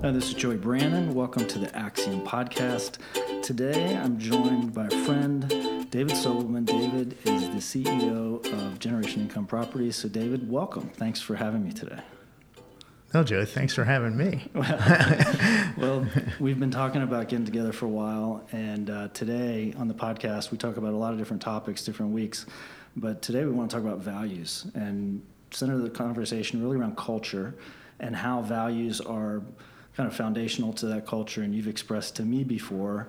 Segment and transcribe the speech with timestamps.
[0.00, 1.12] Hi, this is Joey Brannon.
[1.12, 2.98] Welcome to the Axiom Podcast.
[3.42, 5.48] Today I'm joined by a friend,
[5.90, 6.64] David Sobelman.
[6.64, 9.96] David is the CEO of Generation Income Properties.
[9.96, 10.88] So, David, welcome.
[10.90, 11.98] Thanks for having me today.
[13.12, 14.48] No, Joe, thanks for having me.
[15.76, 16.06] well,
[16.38, 20.52] we've been talking about getting together for a while, and uh, today on the podcast,
[20.52, 22.46] we talk about a lot of different topics, different weeks.
[22.94, 27.56] But today we want to talk about values and center the conversation really around culture
[27.98, 29.42] and how values are
[29.98, 31.42] kind of foundational to that culture.
[31.42, 33.08] And you've expressed to me before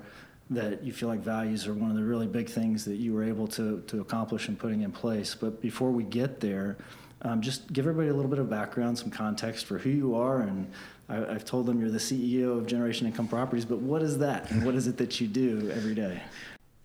[0.50, 3.22] that you feel like values are one of the really big things that you were
[3.22, 5.36] able to, to accomplish in putting in place.
[5.36, 6.76] But before we get there,
[7.22, 10.40] um, just give everybody a little bit of background, some context for who you are.
[10.40, 10.68] And
[11.08, 14.50] I, have told them you're the CEO of Generation Income Properties, but what is that?
[14.50, 16.20] And what is it that you do every day?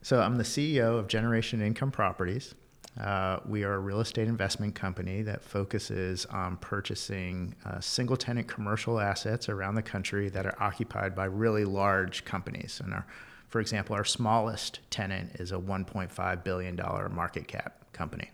[0.04, 2.54] So I'm the CEO of Generation Income Properties.
[3.00, 8.48] Uh, we are a real estate investment company that focuses on purchasing uh, single tenant
[8.48, 12.82] commercial assets around the country that are occupied by really large companies.
[12.84, 13.06] And our,
[13.50, 16.76] for example, our smallest tenant is a $1.5 billion
[17.12, 18.32] market cap company.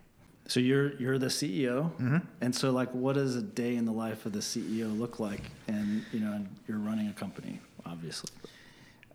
[0.48, 2.18] So you're you're the CEO, mm-hmm.
[2.42, 5.44] and so like, what does a day in the life of the CEO look like?
[5.70, 8.32] And you know, you're running a company, obviously.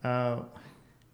[0.03, 0.41] Uh,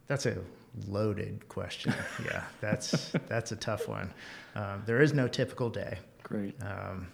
[0.07, 0.39] that's a
[0.87, 1.95] loaded question.
[2.25, 4.13] yeah, that's that's a tough one.
[4.55, 5.99] Um, there is no typical day.
[6.23, 6.55] Great.
[6.63, 7.09] Um,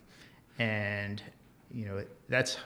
[0.58, 1.22] and
[1.72, 2.58] you know that's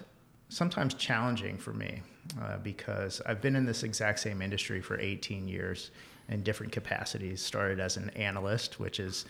[0.49, 2.03] sometimes challenging for me
[2.43, 5.91] uh, because I've been in this exact same industry for 18 years
[6.29, 7.41] in different capacities.
[7.43, 9.25] Started as an analyst, which is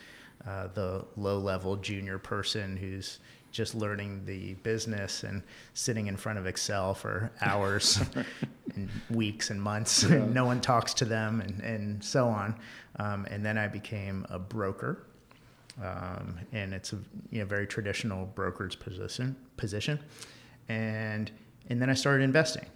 [0.47, 3.21] uh, the low level junior person who's
[3.53, 5.43] just learning the business and
[5.75, 8.01] sitting in front of Excel for hours
[8.75, 10.03] and weeks and months.
[10.03, 10.17] Yeah.
[10.17, 12.57] And no one talks to them and, and so on.
[12.97, 15.05] Um, and then I became a broker.
[15.83, 16.99] Um, and it's a
[17.31, 19.99] you know, very traditional broker's position, position.
[20.69, 21.31] And,
[21.69, 22.67] and then I started investing.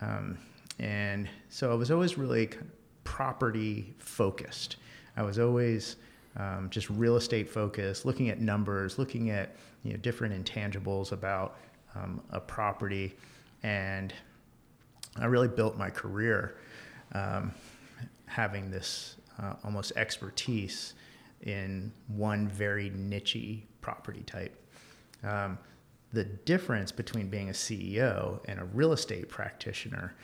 [0.00, 0.38] Um,
[0.78, 2.50] and so I was always really
[3.04, 4.76] property focused.
[5.16, 5.96] I was always
[6.36, 11.58] um, just real estate focused, looking at numbers, looking at you know different intangibles about
[11.94, 13.14] um, a property,
[13.62, 14.12] and
[15.16, 16.58] I really built my career
[17.12, 17.52] um,
[18.26, 20.94] having this uh, almost expertise
[21.42, 24.54] in one very nichey property type.
[25.22, 25.58] Um,
[26.12, 30.14] the difference between being a CEO and a real estate practitioner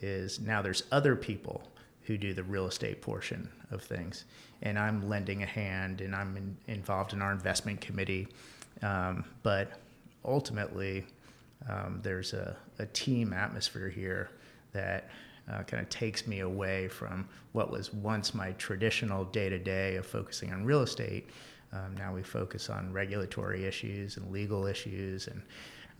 [0.00, 1.62] is now there's other people
[2.02, 4.24] who do the real estate portion of things.
[4.62, 8.28] And I'm lending a hand and I'm in, involved in our investment committee.
[8.82, 9.72] Um, but
[10.24, 11.04] ultimately,
[11.68, 14.30] um, there's a, a, team atmosphere here
[14.72, 15.10] that
[15.50, 19.96] uh, kind of takes me away from what was once my traditional day to day
[19.96, 21.28] of focusing on real estate.
[21.72, 25.42] Um, now we focus on regulatory issues and legal issues and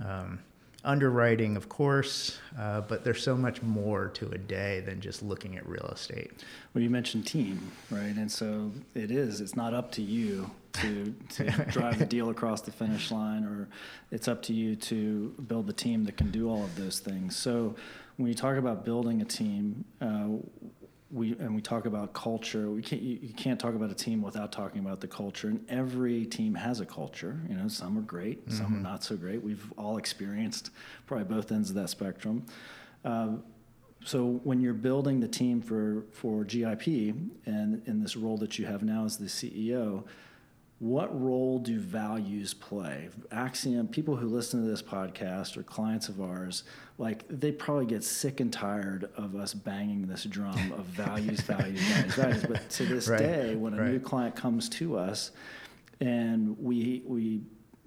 [0.05, 0.39] um,
[0.85, 5.57] underwriting, of course, uh, but there's so much more to a day than just looking
[5.57, 6.33] at real estate.
[6.75, 8.15] Well, you mentioned team, right?
[8.17, 9.41] And so it is.
[9.41, 13.69] It's not up to you to, to drive the deal across the finish line, or
[14.11, 17.37] it's up to you to build the team that can do all of those things.
[17.37, 17.77] So
[18.17, 20.29] when you talk about building a team, uh,
[21.13, 22.71] we and we talk about culture.
[22.71, 25.49] We can't you, you, can't talk about a team without talking about the culture.
[25.49, 27.39] And every team has a culture.
[27.49, 28.57] You know, some are great, mm-hmm.
[28.57, 29.43] some are not so great.
[29.43, 30.71] We've all experienced
[31.07, 32.47] probably both ends of that spectrum.
[33.05, 33.37] Uh,
[34.05, 36.87] so when you're building the team for for GIP
[37.47, 40.05] and in this role that you have now as the CEO,
[40.83, 43.09] what role do values play?
[43.31, 46.65] Axiom, people who listen to this podcast or clients of ours,
[46.99, 51.81] like they probably get sick and tired of us banging this drum of values, values,
[51.81, 52.45] values, values.
[52.49, 53.21] But to this right.
[53.21, 53.93] day, when a right.
[53.93, 55.31] new client comes to us
[56.01, 57.43] and we we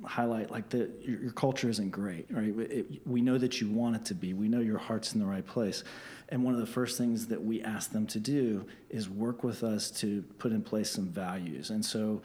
[0.06, 2.58] highlight like the your, your culture isn't great, right?
[2.58, 4.34] It, we know that you want it to be.
[4.34, 5.84] We know your heart's in the right place.
[6.30, 9.64] And one of the first things that we ask them to do is work with
[9.64, 11.72] us to put in place some values.
[11.72, 12.22] And so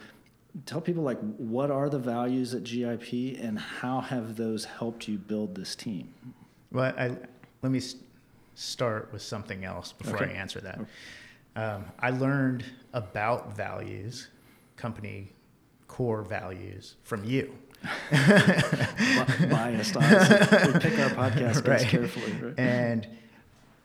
[0.67, 5.19] tell people like what are the values at GIP and how have those helped you
[5.19, 6.13] build this team?
[6.73, 7.17] Well, I,
[7.63, 7.81] let me
[8.55, 10.35] start with something else before okay.
[10.35, 10.81] I answer that.
[11.57, 14.29] Um, I learned about values,
[14.77, 15.33] company
[15.89, 17.53] core values, from you.
[18.11, 20.73] Biased, honestly.
[20.73, 21.81] We pick our podcast right.
[21.81, 22.59] carefully, right?
[22.59, 23.09] And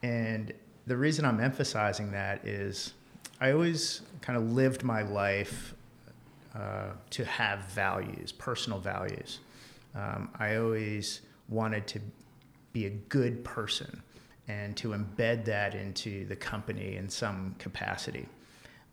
[0.03, 0.53] and
[0.85, 2.93] the reason I'm emphasizing that is
[3.39, 5.74] I always kind of lived my life
[6.55, 9.39] uh, to have values, personal values.
[9.93, 11.99] Um, I always wanted to
[12.73, 14.01] be a good person
[14.47, 18.27] and to embed that into the company in some capacity.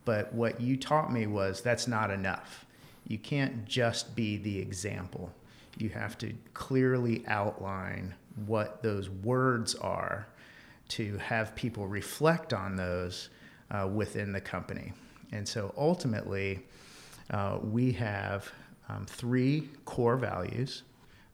[0.05, 2.65] But what you taught me was that's not enough.
[3.07, 5.33] You can't just be the example.
[5.79, 8.15] You have to clearly outline
[8.47, 10.27] what those words are
[10.89, 13.31] to have people reflect on those
[13.71, 14.93] uh, within the company.
[15.33, 16.67] And so ultimately,
[17.33, 18.51] uh, we have
[18.89, 20.83] um, three core values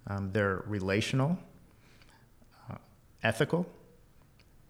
[0.08, 1.38] um, they're relational,
[2.70, 2.76] uh,
[3.22, 3.66] ethical,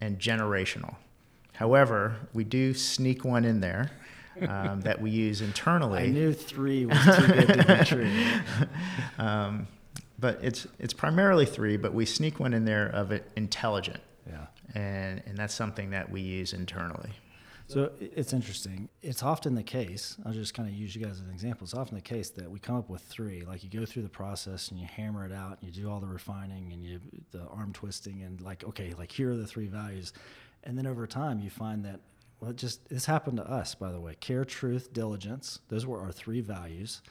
[0.01, 0.97] and generational.
[1.53, 3.91] However, we do sneak one in there
[4.49, 5.99] um, that we use internally.
[6.05, 8.11] I knew three was too good to be true.
[9.19, 9.69] um,
[10.19, 14.01] but it's it's primarily three, but we sneak one in there of it intelligent.
[14.29, 14.47] Yeah.
[14.75, 17.11] And and that's something that we use internally.
[17.69, 18.89] So it's interesting.
[19.03, 20.17] It's often the case.
[20.25, 21.67] I'll just kind of use you guys as an example.
[21.67, 23.43] It's often the case that we come up with three.
[23.43, 26.01] Like you go through the process and you hammer it out, and you do all
[26.01, 26.99] the refining and you
[27.31, 30.15] the arm twisting and like okay, like here are the three values,
[30.65, 32.01] and then over time you find that
[32.41, 34.15] well, it just this happened to us by the way.
[34.19, 35.61] Care, truth, diligence.
[35.69, 37.03] Those were our three values,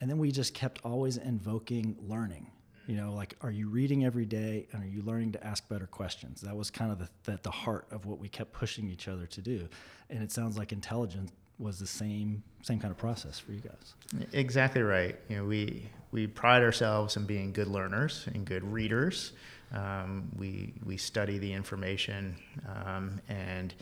[0.00, 2.52] and then we just kept always invoking learning
[2.86, 5.86] you know like are you reading every day and are you learning to ask better
[5.86, 6.40] questions?
[6.40, 9.26] That was kind of the, the, the heart of what we kept pushing each other
[9.26, 9.68] to do.
[10.10, 13.94] And it sounds like intelligence was the same same kind of process for you guys.
[14.32, 15.18] Exactly right.
[15.28, 19.32] You know we we pride ourselves in being good learners and good readers.
[19.72, 22.36] Um, we we study the information
[22.68, 23.74] um, and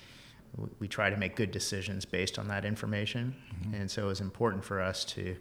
[0.78, 3.34] we try to make good decisions based on that information.
[3.60, 3.74] Mm-hmm.
[3.74, 5.36] and so it was important for us to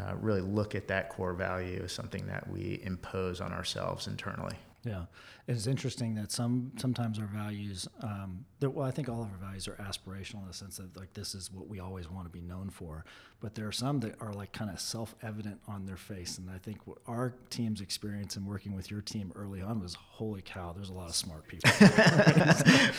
[0.00, 4.56] uh, really look at that core value as something that we impose on ourselves internally.
[4.84, 5.04] Yeah,
[5.50, 9.66] it's interesting that some sometimes our values, um, well, I think all of our values
[9.66, 12.40] are aspirational in the sense that like this is what we always want to be
[12.40, 13.04] known for.
[13.40, 16.58] But there are some that are like kind of self-evident on their face, and I
[16.58, 20.72] think what our team's experience in working with your team early on was, holy cow,
[20.74, 21.70] there's a lot of smart people.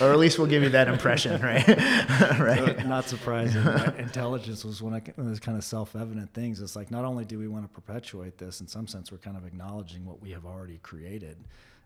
[0.02, 1.68] or at least we'll give you that impression, right?
[2.40, 2.80] right.
[2.80, 3.64] So, not surprising.
[4.00, 6.60] Intelligence was one of those kind of self-evident things.
[6.60, 9.38] It's like not only do we want to perpetuate this, in some sense, we're kind
[9.38, 11.38] of acknowledging what we have already created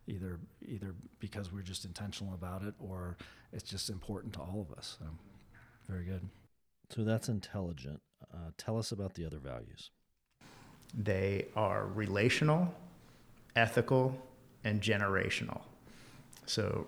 [0.07, 3.17] either either because we're just intentional about it or
[3.53, 4.97] it's just important to all of us.
[4.99, 5.05] So,
[5.87, 6.21] very good.
[6.89, 8.01] So that's intelligent.
[8.33, 9.91] Uh, tell us about the other values.
[10.93, 12.73] They are relational,
[13.55, 14.15] ethical,
[14.63, 15.61] and generational.
[16.45, 16.85] So,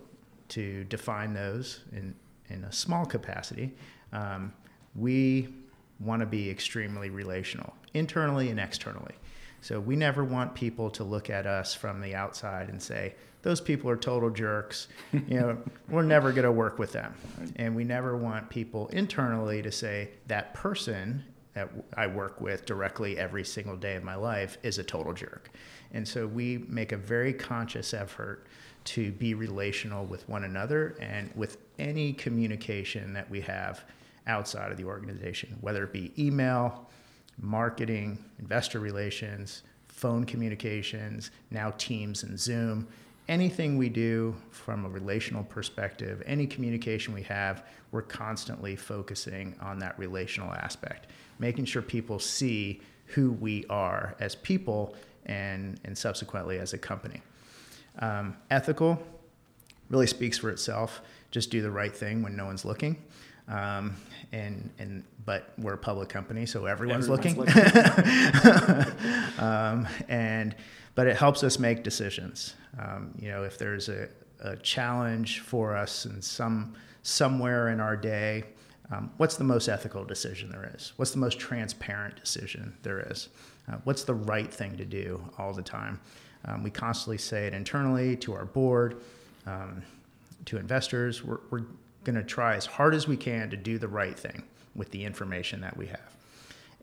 [0.50, 2.16] to define those in,
[2.50, 3.74] in a small capacity,
[4.14, 4.54] um,
[4.96, 5.50] we
[6.00, 9.16] want to be extremely relational, internally and externally.
[9.62, 13.62] So we never want people to look at us from the outside and say, those
[13.62, 14.88] people are total jerks.
[15.14, 15.58] You know,
[15.90, 17.14] we're never going to work with them.
[17.56, 21.24] And we never want people internally to say that person
[21.54, 25.50] that I work with directly every single day of my life is a total jerk.
[25.92, 28.46] And so we make a very conscious effort
[28.86, 33.84] to be relational with one another and with any communication that we have
[34.28, 36.90] outside of the organization, whether it be email,
[37.40, 42.88] marketing, investor relations, phone communications, now Teams and Zoom.
[43.28, 49.80] Anything we do from a relational perspective, any communication we have, we're constantly focusing on
[49.80, 51.08] that relational aspect,
[51.40, 54.96] making sure people see who we are as people
[55.26, 57.22] and, and subsequently as a company.
[58.00, 59.02] Um, ethical
[59.90, 61.02] really speaks for itself.
[61.32, 62.98] Just do the right thing when no one's looking.
[63.48, 63.96] Um,
[64.32, 67.56] and and but we're a public company, so everyone's, everyone's looking.
[67.56, 69.40] looking.
[69.40, 70.56] um, and
[70.96, 72.56] but it helps us make decisions.
[72.80, 74.10] Um, you know, if there's a,
[74.42, 78.44] a challenge for us in some somewhere in our day,
[78.92, 80.94] um, what's the most ethical decision there is?
[80.98, 83.30] What's the most transparent decision there is?
[83.70, 86.00] Uh, what's the right thing to do all the time?
[86.46, 89.02] Um, we constantly say it internally to our board,
[89.46, 89.82] um,
[90.46, 91.24] to investors.
[91.24, 91.66] We're, we're
[92.08, 94.42] going to try as hard as we can to do the right thing
[94.76, 96.16] with the information that we have.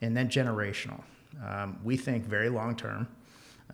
[0.03, 1.03] And then generational.
[1.43, 3.09] Um, we think very long term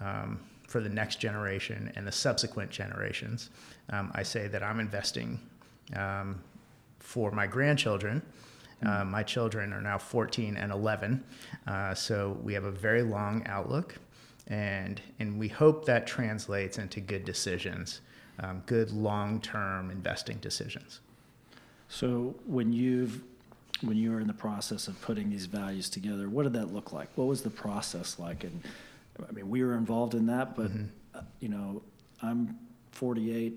[0.00, 0.38] um,
[0.68, 3.50] for the next generation and the subsequent generations.
[3.90, 5.40] Um, I say that I'm investing
[5.96, 6.40] um,
[7.00, 8.22] for my grandchildren.
[8.86, 11.24] Uh, my children are now 14 and 11,
[11.66, 13.96] uh, so we have a very long outlook,
[14.46, 18.00] and and we hope that translates into good decisions,
[18.38, 21.00] um, good long-term investing decisions.
[21.90, 23.20] So when you've
[23.82, 26.92] when you were in the process of putting these values together, what did that look
[26.92, 27.08] like?
[27.16, 28.44] What was the process like?
[28.44, 28.62] And
[29.26, 30.84] I mean, we were involved in that, but mm-hmm.
[31.14, 31.82] uh, you know,
[32.22, 32.58] I'm
[32.92, 33.54] 48.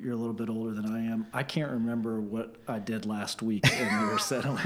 [0.00, 1.26] You're a little bit older than I am.
[1.32, 4.62] I can't remember what I did last week when we were settling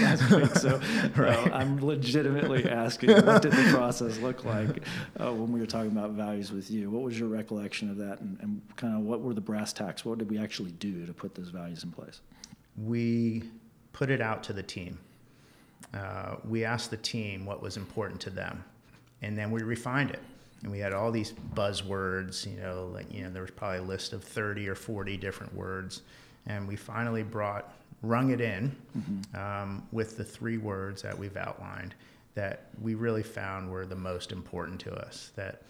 [0.00, 0.50] last week.
[0.56, 0.80] So
[1.16, 1.52] right.
[1.52, 4.82] uh, I'm legitimately asking, what did the process look like
[5.20, 6.90] uh, when we were talking about values with you?
[6.90, 10.04] What was your recollection of that, and, and kind of what were the brass tacks?
[10.04, 12.20] What did we actually do to put those values in place?
[12.76, 13.44] We
[13.92, 14.98] put it out to the team.
[15.92, 18.64] Uh, we asked the team what was important to them,
[19.22, 20.20] and then we refined it.
[20.64, 22.50] And we had all these buzzwords.
[22.50, 25.54] You know, like you know, there was probably a list of thirty or forty different
[25.54, 26.02] words,
[26.46, 29.36] and we finally brought rung it in mm-hmm.
[29.36, 31.94] um, with the three words that we've outlined
[32.34, 35.30] that we really found were the most important to us.
[35.36, 35.62] That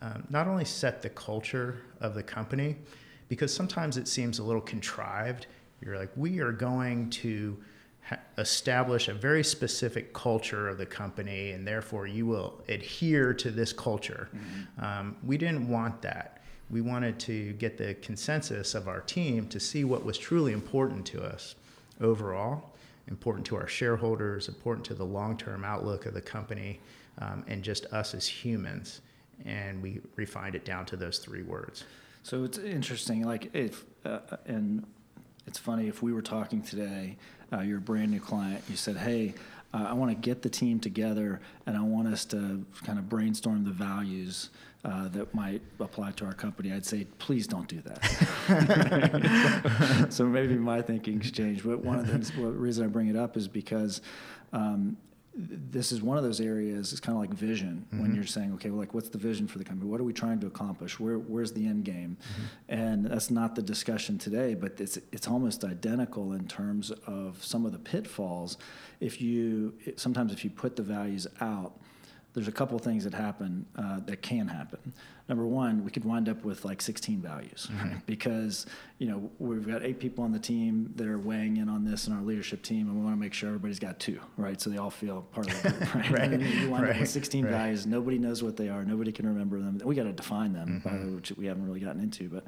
[0.00, 2.76] um, not only set the culture of the company,
[3.28, 5.46] because sometimes it seems a little contrived.
[5.80, 7.56] You're like, we are going to
[8.36, 13.72] establish a very specific culture of the company, and therefore you will adhere to this
[13.72, 14.28] culture.
[14.34, 14.84] Mm-hmm.
[14.84, 16.42] Um, we didn't want that.
[16.70, 21.06] We wanted to get the consensus of our team to see what was truly important
[21.06, 21.54] to us
[22.00, 22.74] overall,
[23.08, 26.80] important to our shareholders, important to the long term outlook of the company,
[27.18, 29.00] um, and just us as humans.
[29.44, 31.84] And we refined it down to those three words.
[32.22, 33.24] So it's interesting.
[33.24, 34.84] Like if uh, and
[35.46, 37.16] it's funny if we were talking today,
[37.52, 38.62] uh, you're a brand new client.
[38.68, 39.34] You said, "Hey,
[39.72, 43.08] uh, I want to get the team together, and I want us to kind of
[43.08, 44.50] brainstorm the values."
[44.84, 47.98] Uh, that might apply to our company, I'd say, please don't do that.
[50.10, 51.64] so maybe my thinking's changed.
[51.66, 54.02] But one of the reason I bring it up is because
[54.52, 54.96] um,
[55.38, 58.02] this is one of those areas it's kind of like vision mm-hmm.
[58.02, 59.88] when you're saying okay well like what's the vision for the company?
[59.88, 60.98] What are we trying to accomplish?
[60.98, 62.16] Where where's the end game?
[62.20, 62.42] Mm-hmm.
[62.68, 67.64] and that's not the discussion today but it's it's almost identical in terms of some
[67.64, 68.58] of the pitfalls.
[69.00, 71.78] If you sometimes if you put the values out
[72.34, 74.92] there's a couple things that happen uh, that can happen
[75.28, 77.88] number one, we could wind up with like 16 values mm-hmm.
[77.88, 78.06] right?
[78.06, 78.66] because
[78.98, 82.06] you know we've got eight people on the team that are weighing in on this
[82.06, 84.60] in our leadership team, and we want to make sure everybody's got two, right?
[84.60, 86.10] So they all feel part of the group, right?
[86.10, 86.32] right.
[86.32, 86.94] And you wind right.
[86.94, 87.50] up with 16 right.
[87.50, 87.86] values.
[87.86, 88.84] Nobody knows what they are.
[88.84, 89.80] Nobody can remember them.
[89.84, 91.16] We got to define them, mm-hmm.
[91.16, 92.28] which we haven't really gotten into.
[92.28, 92.44] But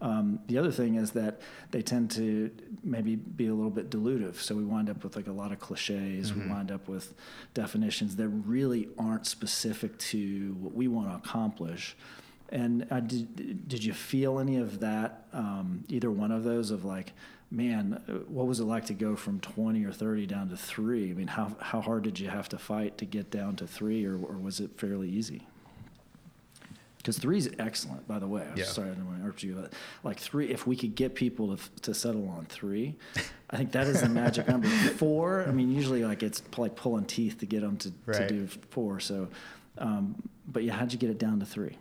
[0.00, 2.50] um, the other thing is that they tend to
[2.82, 4.36] maybe be a little bit dilutive.
[4.36, 6.30] So we wind up with like a lot of cliches.
[6.30, 6.48] Mm-hmm.
[6.48, 7.14] We wind up with
[7.54, 11.96] definitions that really aren't specific to what we want to accomplish.
[12.50, 16.84] And uh, did, did you feel any of that, um, either one of those, of
[16.84, 17.12] like,
[17.50, 21.10] man, uh, what was it like to go from 20 or 30 down to three?
[21.10, 24.04] I mean, how, how hard did you have to fight to get down to three,
[24.04, 25.46] or, or was it fairly easy?
[26.96, 28.46] Because three is excellent, by the way.
[28.50, 28.64] I'm yeah.
[28.64, 29.72] sorry I didn't want to interrupt you, but
[30.04, 32.94] like three, if we could get people to, to settle on three,
[33.48, 34.68] I think that is the magic number.
[34.96, 38.28] Four, I mean, usually like it's like pulling teeth to get them to, right.
[38.28, 39.00] to do four.
[39.00, 39.28] So,
[39.78, 40.14] um,
[40.46, 41.76] but yeah, how'd you get it down to three?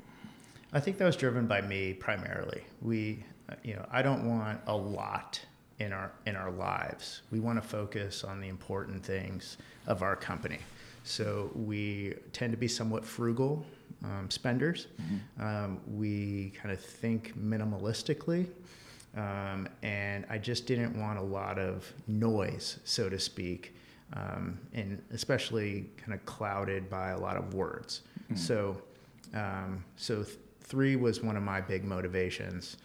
[0.71, 2.63] I think that was driven by me primarily.
[2.81, 3.23] We,
[3.63, 5.39] you know, I don't want a lot
[5.79, 7.21] in our in our lives.
[7.31, 9.57] We want to focus on the important things
[9.87, 10.59] of our company.
[11.03, 13.65] So we tend to be somewhat frugal
[14.03, 14.87] um, spenders.
[15.01, 15.43] Mm-hmm.
[15.43, 18.47] Um, we kind of think minimalistically.
[19.17, 23.73] Um, and I just didn't want a lot of noise, so to speak,
[24.13, 28.01] um, and especially kind of clouded by a lot of words.
[28.25, 28.35] Mm-hmm.
[28.35, 28.81] So,
[29.33, 30.37] um, so th-
[30.69, 32.77] three was one of my big motivations.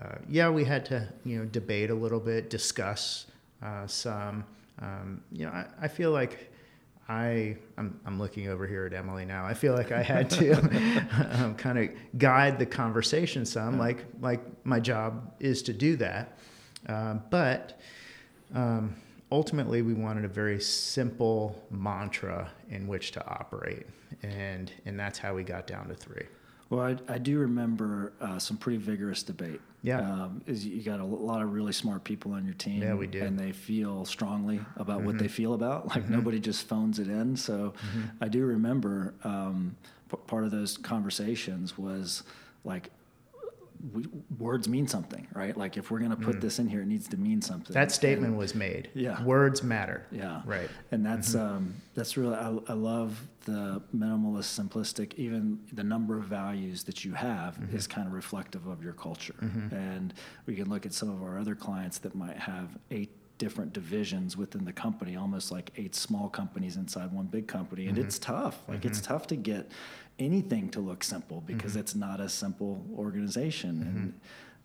[0.00, 3.26] Uh, yeah, we had to you know debate a little bit, discuss
[3.62, 4.44] uh, some.
[4.80, 6.50] Um, you know, I, I, feel like
[7.08, 9.44] I I'm, I'm looking over here at Emily now.
[9.44, 10.52] I feel like I had to
[11.42, 16.38] um, kind of guide the conversation some, like like my job is to do that.
[16.86, 17.80] Uh, but
[18.54, 18.94] um,
[19.32, 23.86] ultimately, we wanted a very simple mantra in which to operate,
[24.22, 26.26] and and that's how we got down to three.
[26.70, 29.60] Well, I, I do remember uh, some pretty vigorous debate.
[29.82, 32.82] Yeah, um, is you got a lot of really smart people on your team.
[32.82, 35.06] Yeah, we do, and they feel strongly about mm-hmm.
[35.06, 35.88] what they feel about.
[35.88, 36.14] Like mm-hmm.
[36.14, 37.36] nobody just phones it in.
[37.36, 38.02] So mm-hmm.
[38.20, 39.74] I do remember um,
[40.10, 42.22] p- part of those conversations was
[42.64, 42.90] like
[43.92, 44.04] we,
[44.38, 45.56] words mean something, right?
[45.56, 46.40] Like if we're going to put mm.
[46.40, 47.72] this in here, it needs to mean something.
[47.72, 48.90] That statement and, was made.
[48.94, 50.06] Yeah, words matter.
[50.10, 50.68] Yeah, right.
[50.90, 51.56] And that's mm-hmm.
[51.56, 55.14] um, that's really I, I, love the minimalist, simplistic.
[55.14, 57.76] Even the number of values that you have mm-hmm.
[57.76, 59.36] is kind of reflective of your culture.
[59.40, 59.74] Mm-hmm.
[59.74, 60.14] And
[60.46, 64.36] we can look at some of our other clients that might have eight different divisions
[64.36, 67.86] within the company, almost like eight small companies inside one big company.
[67.86, 68.06] And mm-hmm.
[68.06, 68.60] it's tough.
[68.68, 68.88] Like mm-hmm.
[68.88, 69.70] it's tough to get
[70.20, 71.80] anything to look simple because mm-hmm.
[71.80, 73.70] it's not a simple organization.
[73.82, 74.14] And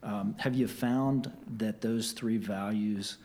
[0.03, 0.13] mm-hmm.
[0.13, 3.17] um, have you found that those three values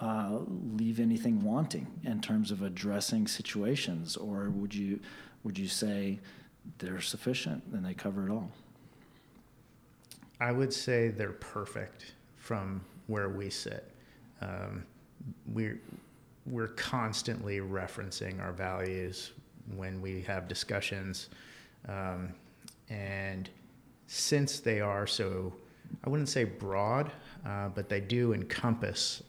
[0.00, 0.38] uh,
[0.76, 4.98] leave anything wanting in terms of addressing situations, or would you
[5.44, 6.18] would you say
[6.78, 8.50] they're sufficient and they cover it all?
[10.40, 13.90] I would say they're perfect from where we sit.
[14.40, 14.84] Um,
[15.52, 15.80] we're
[16.46, 19.32] we're constantly referencing our values
[19.76, 21.28] when we have discussions
[21.88, 22.34] um,
[22.88, 23.48] and
[24.06, 25.52] since they are so,
[26.04, 27.10] I wouldn't say broad,
[27.46, 29.22] uh, but they do encompass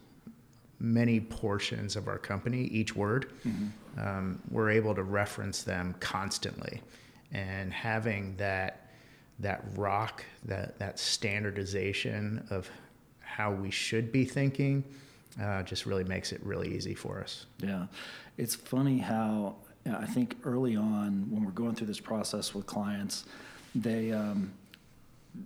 [0.80, 4.00] many portions of our company, each word, mm-hmm.
[4.00, 6.82] um, we're able to reference them constantly.
[7.32, 8.88] and having that
[9.40, 12.70] that rock that that standardization of
[13.22, 14.84] how we should be thinking
[15.42, 17.46] uh, just really makes it really easy for us.
[17.60, 17.86] Yeah,
[18.38, 19.56] it's funny how
[19.88, 23.26] I think early on when we're going through this process with clients,
[23.74, 24.54] they um,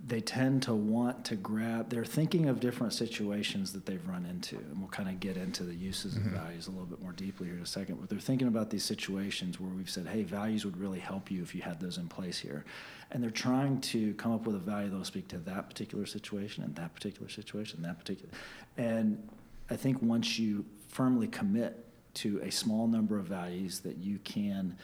[0.08, 4.56] they tend to want to grab they're thinking of different situations that they've run into
[4.56, 6.28] and we'll kind of get into the uses mm-hmm.
[6.28, 8.72] of values a little bit more deeply here in a second but they're thinking about
[8.72, 11.98] these situations where we've said hey values would really help you if you had those
[11.98, 12.66] in place here
[13.12, 16.64] and they're trying to come up with a value that'll speak to that particular situation
[16.64, 18.34] and that particular situation and that particular
[18.78, 19.30] and
[19.70, 21.85] i think once you firmly commit
[22.16, 24.78] to a small number of values that you can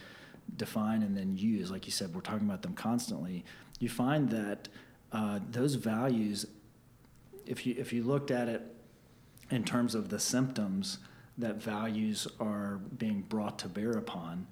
[0.56, 1.70] define and then use.
[1.70, 3.44] Like you said we're talking about them constantly.
[3.80, 4.68] You find that
[5.12, 6.46] uh, those values,
[7.46, 8.62] if you if you looked at it
[9.50, 10.98] in terms of the symptoms
[11.38, 14.46] that values are being brought to bear upon,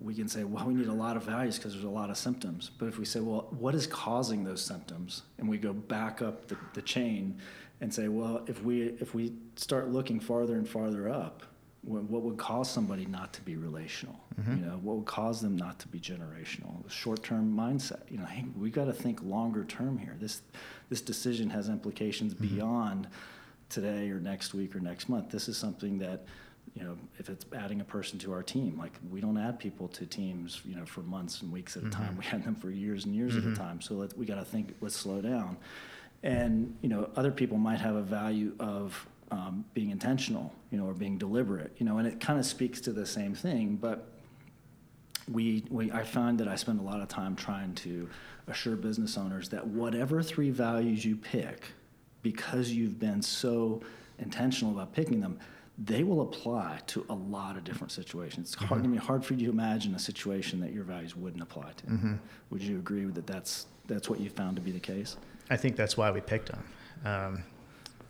[0.00, 2.16] we can say, well, we need a lot of values because there's a lot of
[2.16, 2.70] symptoms.
[2.78, 6.48] But if we say, well, what is causing those symptoms, and we go back up
[6.48, 7.38] the, the chain
[7.80, 11.42] and say, well, if we if we start looking farther and farther up,
[11.82, 14.56] what would cause somebody not to be relational mm-hmm.
[14.56, 18.44] you know what would cause them not to be generational short-term mindset you know hey
[18.58, 20.42] we got to think longer term here this
[20.90, 22.54] this decision has implications mm-hmm.
[22.56, 23.08] beyond
[23.68, 26.26] today or next week or next month this is something that
[26.74, 29.88] you know if it's adding a person to our team like we don't add people
[29.88, 32.02] to teams you know for months and weeks at mm-hmm.
[32.02, 33.54] a time we had them for years and years at a mm-hmm.
[33.54, 35.56] time so let we got to think let's slow down
[36.22, 40.86] and you know other people might have a value of um, being intentional, you know,
[40.86, 43.76] or being deliberate, you know, and it kind of speaks to the same thing.
[43.76, 44.06] But
[45.30, 48.08] we, we, I find that I spend a lot of time trying to
[48.48, 51.64] assure business owners that whatever three values you pick,
[52.22, 53.80] because you've been so
[54.18, 55.38] intentional about picking them,
[55.78, 58.52] they will apply to a lot of different situations.
[58.52, 58.96] It's hard, mm-hmm.
[58.96, 61.86] hard for you to imagine a situation that your values wouldn't apply to.
[61.86, 62.14] Mm-hmm.
[62.50, 65.16] Would you agree that that's that's what you found to be the case?
[65.48, 66.64] I think that's why we picked them.
[67.04, 67.44] Um,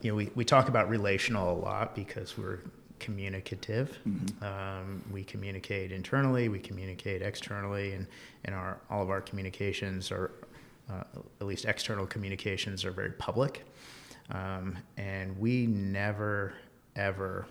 [0.03, 2.61] you know, we, we talk about relational a lot because we're
[2.99, 3.99] communicative.
[4.07, 4.45] Mm-hmm.
[4.45, 8.07] Um, we communicate internally, we communicate externally, and,
[8.45, 10.31] and our, all of our communications are,
[10.91, 11.05] uh,
[11.41, 13.65] at least external communications, are very public.
[14.31, 16.55] Um, and we never,
[16.95, 17.47] ever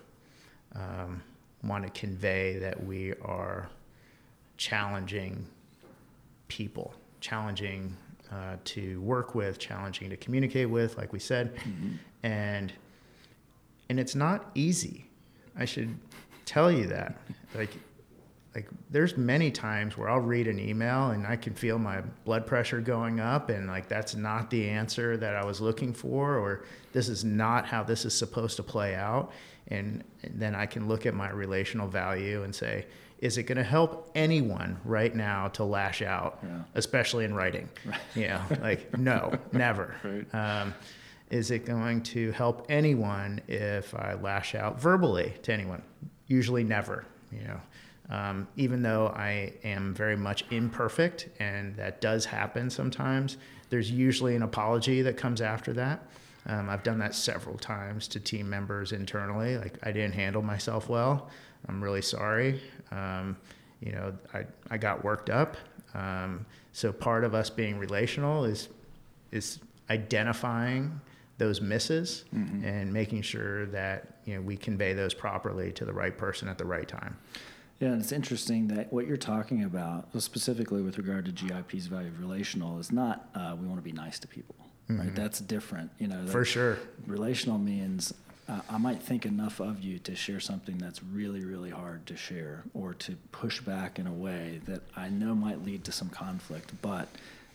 [0.75, 1.21] um,
[1.63, 3.69] want to convey that we are
[4.57, 5.45] challenging
[6.47, 7.95] people, challenging
[8.31, 11.95] uh, to work with, challenging to communicate with, like we said, mm-hmm.
[12.23, 12.73] And
[13.89, 15.05] and it's not easy.
[15.57, 15.97] I should
[16.45, 17.17] tell you that.
[17.55, 17.71] Like,
[18.53, 22.45] like there's many times where I'll read an email and I can feel my blood
[22.45, 26.65] pressure going up, and like that's not the answer that I was looking for, or
[26.93, 29.31] this is not how this is supposed to play out.
[29.67, 32.87] And, and then I can look at my relational value and say,
[33.19, 36.61] is it going to help anyone right now to lash out, yeah.
[36.73, 37.69] especially in writing?
[37.85, 37.99] Right.
[38.15, 39.95] You know, like no, never.
[40.03, 40.33] Right.
[40.33, 40.73] Um,
[41.29, 45.81] is it going to help anyone if I lash out verbally to anyone?
[46.27, 47.05] Usually, never.
[47.31, 47.61] You know,
[48.09, 53.37] um, even though I am very much imperfect, and that does happen sometimes.
[53.69, 56.07] There's usually an apology that comes after that.
[56.47, 59.57] Um, I've done that several times to team members internally.
[59.57, 61.29] Like I didn't handle myself well.
[61.67, 62.61] I'm really sorry.
[62.91, 63.37] Um,
[63.81, 65.57] you know, I, I got worked up.
[65.93, 68.69] Um, so part of us being relational is
[69.31, 70.99] is identifying
[71.39, 72.63] those misses mm-hmm.
[72.63, 76.57] and making sure that you know we convey those properly to the right person at
[76.59, 77.17] the right time.
[77.79, 82.09] Yeah, and it's interesting that what you're talking about, specifically with regard to GIP's value
[82.09, 84.55] of relational, is not uh, we want to be nice to people.
[84.89, 85.01] Mm-hmm.
[85.01, 85.91] Right, that's different.
[85.97, 86.77] You know, for sure.
[87.07, 88.13] Relational means
[88.49, 92.17] uh, I might think enough of you to share something that's really, really hard to
[92.17, 96.09] share or to push back in a way that I know might lead to some
[96.09, 96.73] conflict.
[96.81, 97.07] But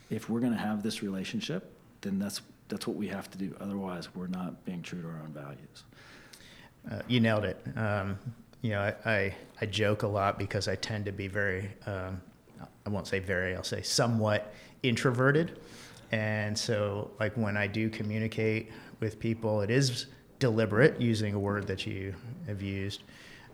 [0.08, 3.54] if we're going to have this relationship, then that's that's what we have to do.
[3.60, 5.84] Otherwise, we're not being true to our own values.
[6.90, 7.60] Uh, you nailed it.
[7.76, 8.18] Um,
[8.62, 12.20] you know, I, I, I joke a lot because I tend to be very um,
[12.86, 15.58] I won't say very I'll say somewhat introverted,
[16.12, 20.06] and so like when I do communicate with people, it is
[20.38, 22.14] deliberate, using a word that you
[22.46, 23.02] have used,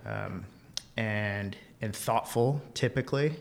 [0.06, 0.44] um,
[0.96, 3.34] and and thoughtful typically,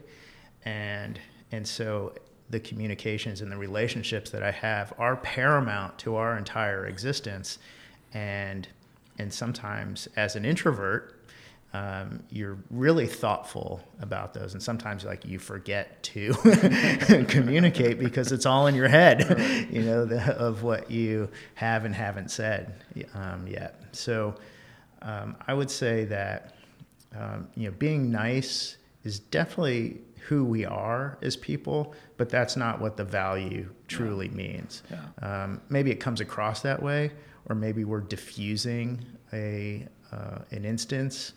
[0.66, 1.20] and
[1.52, 2.14] and so
[2.50, 7.60] the communications and the relationships that I have are paramount to our entire existence,
[8.14, 8.68] and
[9.18, 11.20] and sometimes as an introvert,
[11.74, 14.54] um, you're really thoughtful about those.
[14.54, 16.34] And sometimes like you forget to
[17.28, 21.94] communicate because it's all in your head you know the, of what you have and
[21.94, 22.74] haven't said
[23.14, 23.84] um, yet.
[23.92, 24.36] So
[25.02, 26.56] um, i would say that
[27.16, 32.80] um, you know being nice is definitely who we are as people, but that's not
[32.80, 34.34] what the value truly yeah.
[34.34, 34.84] means.
[34.90, 35.44] Yeah.
[35.44, 37.12] Um, maybe it comes across that way,
[37.48, 41.34] or maybe we're diffusing a uh, an instance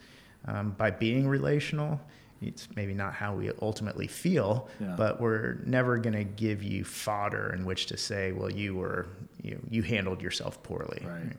[0.46, 2.00] um, by being relational.
[2.40, 4.94] It's maybe not how we ultimately feel, yeah.
[4.96, 9.06] but we're never going to give you fodder in which to say, "Well, you were
[9.42, 11.12] you you handled yourself poorly." Right.
[11.12, 11.36] right.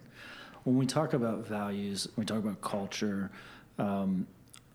[0.63, 3.32] When we talk about values, when we talk about culture.
[3.79, 4.27] Um,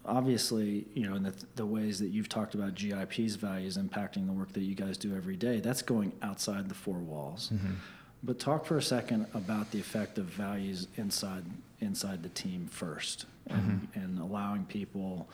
[0.09, 4.33] obviously, you know, in the, the ways that you've talked about GIP's values impacting the
[4.33, 7.51] work that you guys do every day, that's going outside the four walls.
[7.53, 7.75] Mm-hmm.
[8.23, 11.45] But talk for a second about the effect of values inside
[11.81, 14.01] inside the team first, and, mm-hmm.
[14.01, 15.29] and allowing people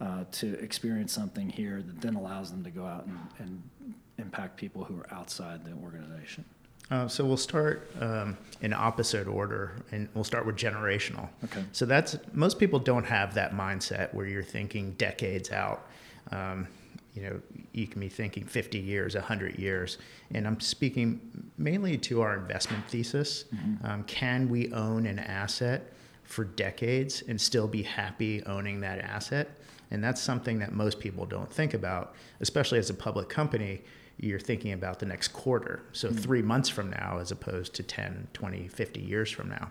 [0.00, 3.62] uh, to experience something here that then allows them to go out and, and
[4.18, 6.44] impact people who are outside the organization.
[6.90, 11.28] Uh, so we'll start um, in opposite order, and we'll start with generational.
[11.44, 11.64] Okay.
[11.72, 15.86] So that's most people don't have that mindset where you're thinking decades out.
[16.30, 16.68] Um,
[17.14, 17.40] you know,
[17.72, 19.98] you can be thinking 50 years, 100 years,
[20.32, 21.20] and I'm speaking
[21.58, 23.44] mainly to our investment thesis.
[23.54, 23.86] Mm-hmm.
[23.86, 25.92] Um, can we own an asset
[26.24, 29.50] for decades and still be happy owning that asset?
[29.90, 33.82] And that's something that most people don't think about, especially as a public company
[34.18, 35.82] you're thinking about the next quarter.
[35.92, 36.18] So mm-hmm.
[36.18, 39.70] three months from now, as opposed to 10, 20, 50 years from now.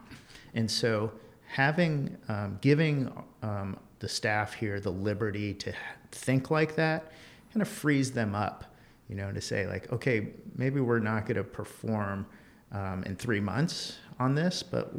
[0.53, 1.11] And so
[1.47, 5.73] having, um, giving um, the staff here the liberty to
[6.11, 7.11] think like that
[7.53, 8.75] kind of frees them up,
[9.09, 12.25] you know, to say, like, okay, maybe we're not going to perform
[12.71, 14.93] um, in three months on this, but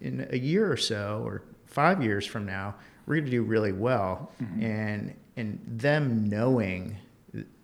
[0.00, 2.74] in a year or so or five years from now,
[3.06, 4.32] we're going to do really well.
[4.42, 4.62] Mm-hmm.
[4.62, 6.96] And, and them knowing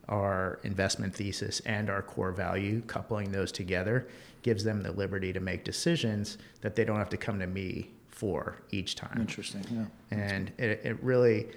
[0.08, 4.08] our investment thesis and our core value, coupling those together,
[4.42, 7.90] gives them the liberty to make decisions that they don't have to come to me
[8.08, 9.16] for each time.
[9.20, 10.16] Interesting, yeah.
[10.16, 11.48] And it, it really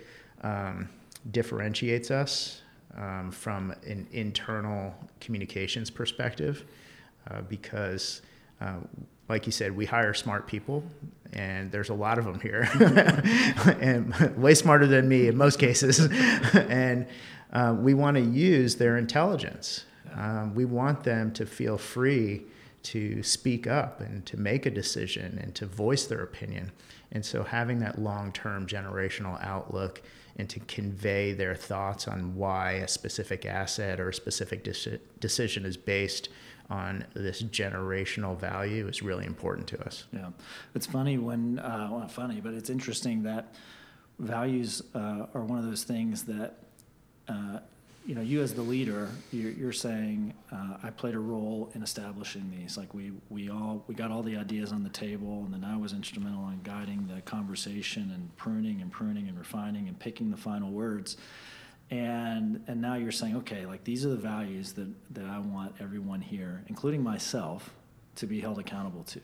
[0.41, 0.89] um,
[1.31, 2.61] differentiates us
[2.95, 6.65] um, from an internal communications perspective
[7.29, 8.21] uh, because,
[8.61, 8.75] uh,
[9.27, 10.83] like you said, we hire smart people,
[11.33, 12.69] and there's a lot of them here,
[13.81, 15.99] and way smarter than me in most cases.
[16.53, 17.07] and
[17.51, 19.85] uh, we want to use their intelligence.
[20.13, 22.43] Um, we want them to feel free
[22.83, 26.71] to speak up and to make a decision and to voice their opinion.
[27.11, 30.01] And so, having that long term generational outlook
[30.37, 35.65] and to convey their thoughts on why a specific asset or a specific deci- decision
[35.65, 36.29] is based
[36.69, 40.05] on this generational value is really important to us.
[40.11, 40.29] Yeah.
[40.73, 43.53] It's funny when, uh, well, funny, but it's interesting that
[44.19, 46.55] values uh, are one of those things that
[47.27, 47.59] uh,
[48.05, 51.81] you know, you as the leader, you're, you're saying, uh, I played a role in
[51.81, 52.77] establishing these.
[52.77, 55.75] Like we, we all, we got all the ideas on the table, and then I
[55.75, 60.37] was instrumental in guiding the conversation and pruning and pruning and refining and picking the
[60.37, 61.17] final words.
[61.91, 65.75] And and now you're saying, okay, like these are the values that that I want
[65.79, 67.71] everyone here, including myself,
[68.15, 69.21] to be held accountable to.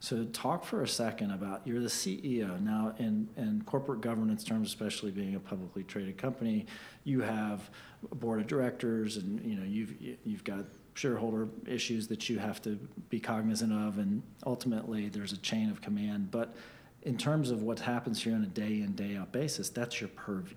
[0.00, 4.68] So talk for a second about you're the CEO now in, in corporate governance terms,
[4.68, 6.66] especially being a publicly traded company,
[7.04, 7.70] you have
[8.10, 12.60] a board of directors and you know you've you've got shareholder issues that you have
[12.62, 12.78] to
[13.08, 16.30] be cognizant of and ultimately there's a chain of command.
[16.30, 16.54] But
[17.02, 20.08] in terms of what happens here on a day in, day out basis, that's your
[20.10, 20.56] purview.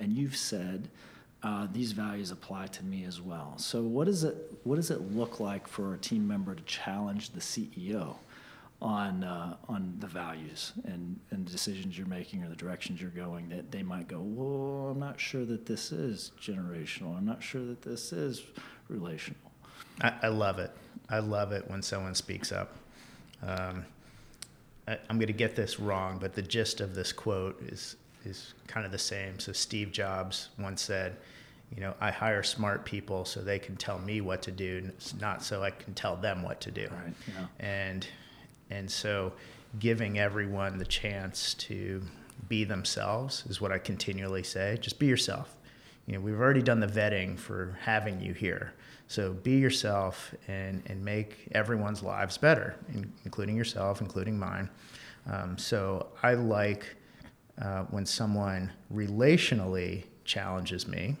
[0.00, 0.88] And you've said
[1.42, 3.54] uh, these values apply to me as well.
[3.56, 7.30] So what does it what does it look like for a team member to challenge
[7.30, 8.16] the CEO?
[8.82, 13.48] on uh, on the values and, and decisions you're making or the directions you're going
[13.50, 17.16] that they might go, well, I'm not sure that this is generational.
[17.16, 18.42] I'm not sure that this is
[18.88, 19.40] relational.
[20.00, 20.70] I, I love it.
[21.08, 22.76] I love it when someone speaks up.
[23.42, 23.84] Um,
[24.88, 28.54] I, I'm going to get this wrong, but the gist of this quote is is
[28.66, 29.38] kind of the same.
[29.38, 31.16] So Steve Jobs once said,
[31.74, 35.42] you know, I hire smart people so they can tell me what to do, not
[35.42, 36.88] so I can tell them what to do.
[36.90, 37.14] Right.
[37.28, 37.46] Yeah.
[37.60, 38.06] And
[38.70, 39.32] and so
[39.78, 42.02] giving everyone the chance to
[42.48, 44.78] be themselves is what I continually say.
[44.80, 45.56] Just be yourself.
[46.06, 48.72] You know, we've already done the vetting for having you here.
[49.06, 52.76] So be yourself and, and make everyone's lives better,
[53.24, 54.68] including yourself, including mine.
[55.30, 56.96] Um, so I like
[57.60, 61.16] uh, when someone relationally challenges me.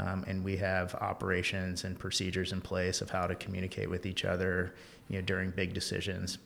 [0.00, 4.24] Um, and we have operations and procedures in place of how to communicate with each
[4.24, 4.74] other
[5.08, 6.38] you know, during big decisions.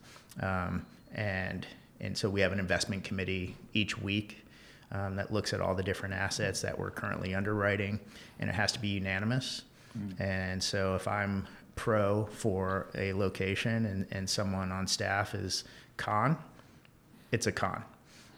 [0.42, 0.84] Um,
[1.14, 1.66] and
[2.00, 4.44] and so we have an investment committee each week
[4.92, 7.98] um, that looks at all the different assets that we're currently underwriting,
[8.38, 9.62] and it has to be unanimous.
[9.98, 10.20] Mm.
[10.20, 15.64] And so if I'm pro for a location and, and someone on staff is
[15.96, 16.36] con,
[17.32, 17.82] it's a con.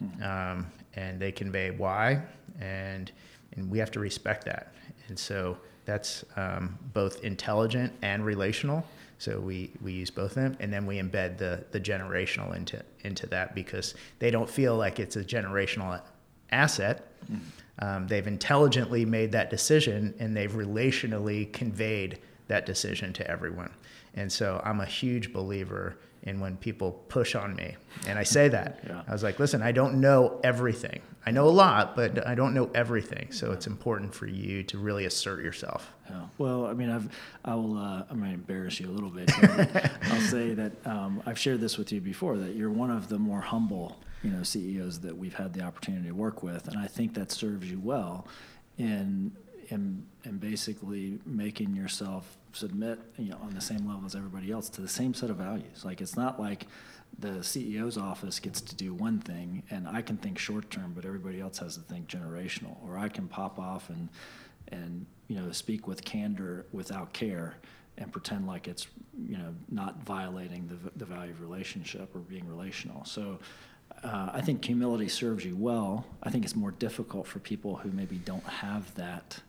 [0.03, 0.23] Mm.
[0.23, 2.23] Um, and they convey why,
[2.61, 3.11] and
[3.57, 4.73] and we have to respect that.
[5.09, 8.85] and so that's um, both intelligent and relational.
[9.19, 12.83] So we, we use both of them, and then we embed the the generational into
[13.01, 16.01] into that because they don't feel like it's a generational
[16.53, 17.07] asset.
[17.31, 17.41] Mm.
[17.81, 23.73] Um, they've intelligently made that decision, and they've relationally conveyed that decision to everyone.
[24.15, 27.77] And so I'm a huge believer in when people push on me.
[28.07, 28.81] And I say that.
[28.87, 29.03] yeah.
[29.09, 31.01] I was like, listen, I don't know everything.
[31.25, 33.33] I know a lot, but I don't know everything.
[33.33, 35.93] So it's important for you to really assert yourself.
[36.09, 36.23] Yeah.
[36.39, 37.09] Well, I mean, I've,
[37.45, 39.31] I will, uh, I'm going to embarrass you a little bit.
[40.11, 43.19] I'll say that um, I've shared this with you before that you're one of the
[43.19, 46.69] more humble, you know, CEOs that we've had the opportunity to work with.
[46.69, 48.27] And I think that serves you well
[48.79, 49.33] in,
[49.71, 54.69] in, in basically making yourself submit you know, on the same level as everybody else
[54.71, 55.85] to the same set of values.
[55.85, 56.67] Like it's not like
[57.19, 61.05] the CEO's office gets to do one thing and I can think short term, but
[61.05, 62.77] everybody else has to think generational.
[62.87, 64.09] Or I can pop off and
[64.69, 67.57] and you know speak with candor without care
[67.99, 68.87] and pretend like it's
[69.29, 73.05] you know not violating the, the value of relationship or being relational.
[73.05, 73.39] So
[74.03, 76.07] uh, I think humility serves you well.
[76.23, 79.41] I think it's more difficult for people who maybe don't have that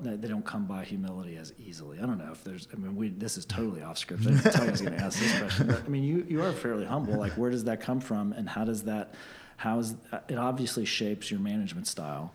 [0.00, 1.98] they don't come by humility as easily.
[1.98, 2.66] I don't know if there's.
[2.72, 4.22] I mean, we this is totally off script.
[4.26, 6.26] I didn't tell you I was going to ask this question, but I mean, you
[6.28, 7.14] you are fairly humble.
[7.18, 9.14] Like, where does that come from, and how does that?
[9.58, 9.94] How is
[10.28, 12.32] it obviously shapes your management style?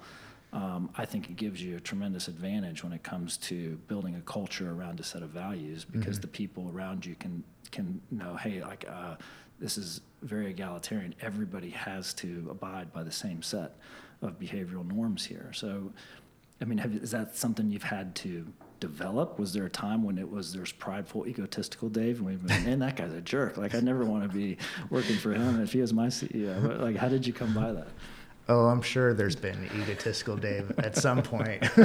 [0.54, 4.22] Um, I think it gives you a tremendous advantage when it comes to building a
[4.22, 6.22] culture around a set of values because mm-hmm.
[6.22, 9.16] the people around you can can know, hey, like uh,
[9.60, 11.16] this is very egalitarian.
[11.22, 13.78] Everybody has to abide by the same set
[14.22, 15.52] of behavioral norms here.
[15.54, 15.92] So
[16.62, 18.46] I mean, have, is that something you've had to
[18.80, 19.40] develop?
[19.40, 22.80] Was there a time when it was there's prideful, egotistical Dave, and we've been, man,
[22.80, 23.58] that guy's a jerk.
[23.58, 24.58] Like I never want to be
[24.90, 26.80] working for him if he was my CEO.
[26.80, 27.88] Like, how did you come by that?
[28.48, 31.64] Oh, I'm sure there's been egotistical Dave at some point.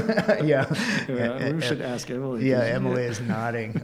[0.43, 0.67] yeah.
[1.09, 1.53] yeah.
[1.53, 2.49] We should ask Emily.
[2.49, 3.81] Yeah, Emily is nodding.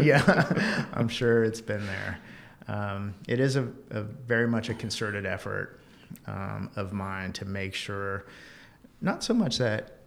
[0.00, 2.18] yeah, I'm sure it's been there.
[2.68, 5.80] Um, it is a, a, very much a concerted effort
[6.26, 8.24] um, of mine to make sure,
[9.00, 10.01] not so much that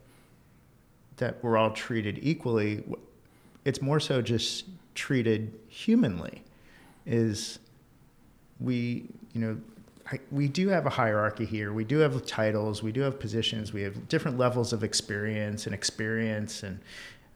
[1.18, 2.84] that we're all treated equally.
[3.64, 6.44] It's more so just treated humanly.
[7.06, 7.60] Is
[8.60, 9.58] we, you know,
[10.32, 11.74] we do have a hierarchy here.
[11.74, 12.84] We do have titles.
[12.84, 13.74] We do have positions.
[13.74, 16.64] We have different levels of experience and experience.
[16.64, 16.80] And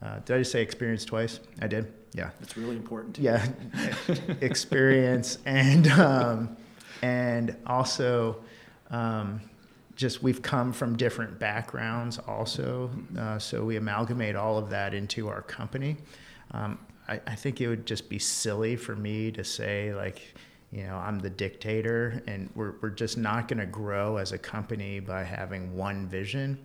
[0.01, 1.39] uh, did I just say experience twice?
[1.61, 1.91] I did.
[2.13, 2.29] Yeah.
[2.41, 3.17] It's really important.
[3.17, 3.45] yeah.
[4.41, 6.57] experience and um,
[7.01, 8.37] and also
[8.91, 9.41] um,
[9.99, 15.27] just we've come from different backgrounds also, uh, so we amalgamate all of that into
[15.27, 15.97] our company.
[16.51, 20.35] Um, I, I, think it would just be silly for me to say like,
[20.71, 24.37] you know, I'm the dictator, and we're we're just not going to grow as a
[24.37, 26.57] company by having one vision.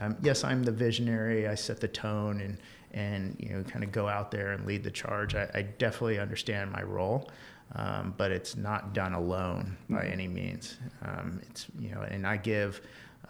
[0.00, 1.46] Um, yes, I'm the visionary.
[1.46, 2.58] I set the tone and
[2.92, 5.36] and you know kind of go out there and lead the charge.
[5.36, 7.30] I, I definitely understand my role
[7.76, 10.78] um, but it's not done alone by any means.
[11.02, 12.80] Um, it's you know, and I give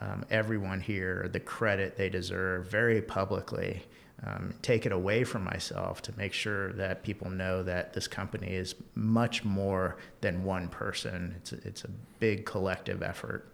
[0.01, 3.83] um, everyone here the credit they deserve very publicly.
[4.27, 8.49] Um, take it away from myself to make sure that people know that this company
[8.49, 11.35] is much more than one person.
[11.39, 13.51] It's a, it's a big collective effort.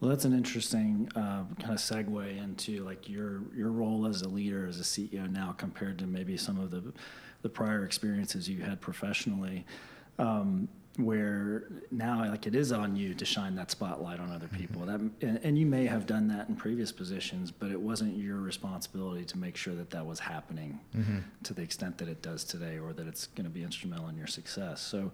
[0.00, 4.28] Well, that's an interesting uh, kind of segue into like your your role as a
[4.28, 6.92] leader, as a CEO now, compared to maybe some of the
[7.42, 9.64] the prior experiences you had professionally
[10.18, 14.82] um, where now like it is on you to shine that spotlight on other people
[14.82, 15.08] mm-hmm.
[15.20, 18.38] that and, and, you may have done that in previous positions but it wasn't your
[18.38, 21.18] responsibility to make sure that that was happening mm-hmm.
[21.42, 24.16] to the extent that it does today or that it's going to be instrumental in
[24.16, 25.10] your success so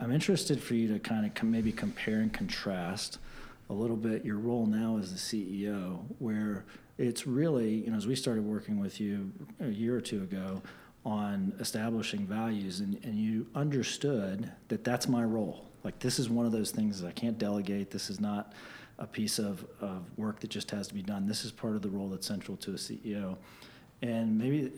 [0.00, 3.18] i'm interested for you to kind of com- maybe compare and contrast
[3.70, 6.64] a little bit your role now as the ceo where
[6.96, 9.30] it's really you know as we started working with you
[9.60, 10.62] a year or two ago
[11.04, 15.64] on establishing values and, and you understood that that's my role.
[15.84, 17.90] Like this is one of those things that i can't delegate.
[17.90, 18.52] This is not
[18.98, 21.26] a piece of, of work that just has to be done.
[21.26, 23.36] This is part of the role that's central to a ceo
[24.02, 24.72] and maybe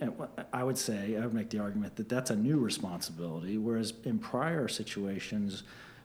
[0.52, 4.18] i would say i would make the argument that that's a new responsibility whereas in
[4.18, 5.62] prior situations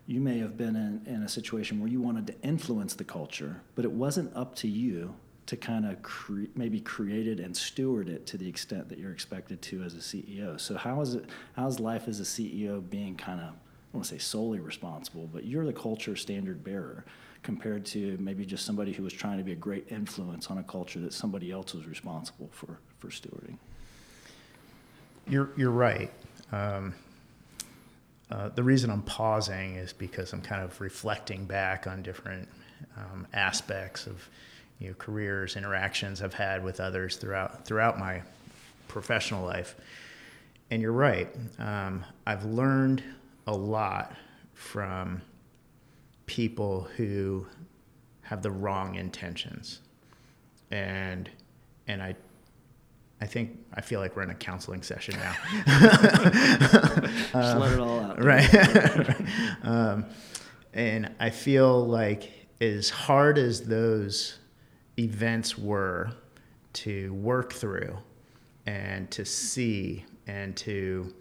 [0.08, 3.62] you may have been in, in a situation where you wanted to influence the culture
[3.75, 8.10] but it wasn't up to you to kind of cre- maybe create it and steward
[8.10, 10.60] it to the extent that you're expected to as a CEO.
[10.60, 11.25] So how is it?
[11.55, 15.45] How's life as a CEO being kind of I want to say solely responsible, but
[15.45, 17.05] you're the culture standard bearer
[17.43, 20.63] compared to maybe just somebody who was trying to be a great influence on a
[20.63, 23.58] culture that somebody else was responsible for for stewarding.
[25.27, 26.12] You're you're right.
[26.51, 26.93] Um,
[28.31, 32.49] uh, the reason I'm pausing is because I'm kind of reflecting back on different
[32.97, 34.27] um, aspects of
[34.80, 38.22] you know, careers, interactions I've had with others throughout throughout my
[38.88, 39.76] professional life.
[40.72, 41.30] And you're right.
[41.60, 43.04] Um, I've learned
[43.48, 44.16] a lot
[44.54, 45.22] from
[46.26, 47.46] people who
[48.22, 49.82] have the wrong intentions,
[50.72, 51.30] and
[51.88, 52.16] and I
[53.22, 55.36] I think I feel like we're in a counseling session now.
[57.32, 58.24] Just let it all out.
[58.24, 59.16] right.
[59.64, 60.06] um,
[60.74, 64.38] and I feel like as hard as those
[64.97, 66.12] events were
[66.73, 67.97] to work through
[68.65, 71.13] and to see and to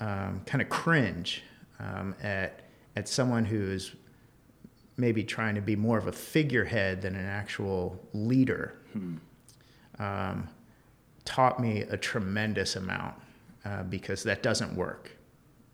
[0.00, 1.42] um, kind of cringe
[1.78, 2.60] um, at
[2.96, 3.92] at someone who is
[4.96, 8.74] maybe trying to be more of a figurehead than an actual leader.
[8.92, 9.16] Hmm.
[9.98, 10.48] Um,
[11.24, 13.14] taught me a tremendous amount
[13.64, 15.10] uh, because that doesn't work.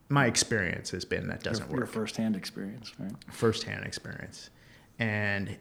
[0.09, 1.81] My experience has been that doesn't your, work.
[1.81, 3.13] Your firsthand experience, right?
[3.31, 4.51] Firsthand experience,
[4.99, 5.57] and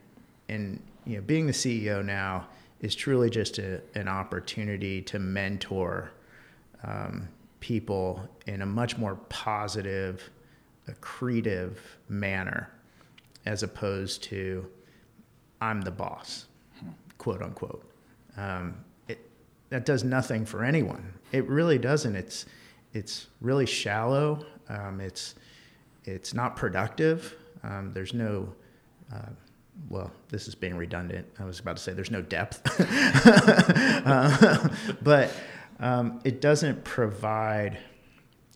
[0.48, 2.46] and you know, being the CEO now
[2.80, 6.12] is truly just a, an opportunity to mentor
[6.84, 10.30] um, people in a much more positive,
[10.88, 12.70] accretive manner,
[13.44, 14.64] as opposed to
[15.60, 16.46] I'm the boss,
[17.18, 17.84] quote unquote.
[18.36, 18.76] Um,
[19.70, 21.12] that does nothing for anyone.
[21.32, 22.14] It really doesn't.
[22.14, 22.46] It's
[22.92, 24.44] it's really shallow.
[24.68, 25.34] Um, it's
[26.04, 27.34] it's not productive.
[27.62, 28.52] Um, there's no
[29.12, 29.30] uh,
[29.88, 31.26] well, this is being redundant.
[31.38, 32.60] I was about to say there's no depth,
[34.06, 34.68] uh,
[35.02, 35.32] but
[35.80, 37.78] um, it doesn't provide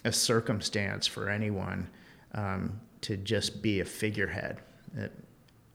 [0.04, 1.88] a circumstance for anyone
[2.34, 4.60] um, to just be a figurehead.
[4.96, 5.12] It,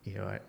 [0.03, 0.39] you know, I,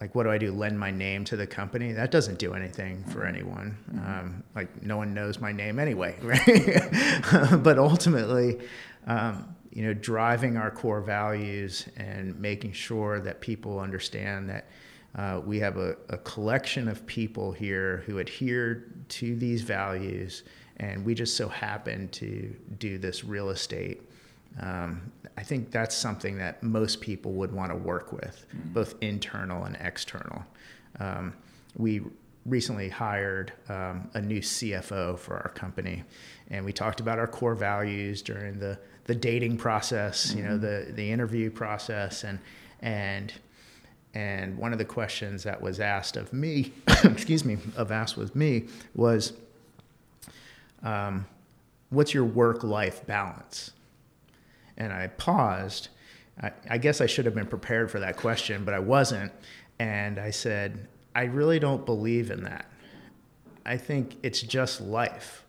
[0.00, 0.52] like what do I do?
[0.52, 1.92] Lend my name to the company?
[1.92, 3.76] That doesn't do anything for anyone.
[4.04, 7.62] Um, like no one knows my name anyway, right?
[7.62, 8.60] but ultimately,
[9.06, 14.66] um, you know, driving our core values and making sure that people understand that
[15.14, 20.42] uh, we have a, a, collection of people here who adhere to these values,
[20.78, 24.02] and we just so happen to do this real estate
[24.60, 28.72] um, I think that's something that most people would want to work with, mm-hmm.
[28.72, 30.44] both internal and external.
[30.98, 31.34] Um,
[31.76, 32.02] we
[32.46, 36.04] recently hired um, a new CFO for our company,
[36.48, 40.38] and we talked about our core values during the the dating process, mm-hmm.
[40.38, 40.86] you know, mm-hmm.
[40.86, 42.38] the the interview process, and
[42.80, 43.32] and
[44.14, 46.72] and one of the questions that was asked of me,
[47.04, 49.32] excuse me, of asked with me was,
[50.82, 51.26] um,
[51.90, 53.72] "What's your work life balance?"
[54.76, 55.88] and I paused.
[56.40, 59.32] I, I guess I should have been prepared for that question, but I wasn't.
[59.78, 62.70] And I said, I really don't believe in that.
[63.64, 65.45] I think it's just life.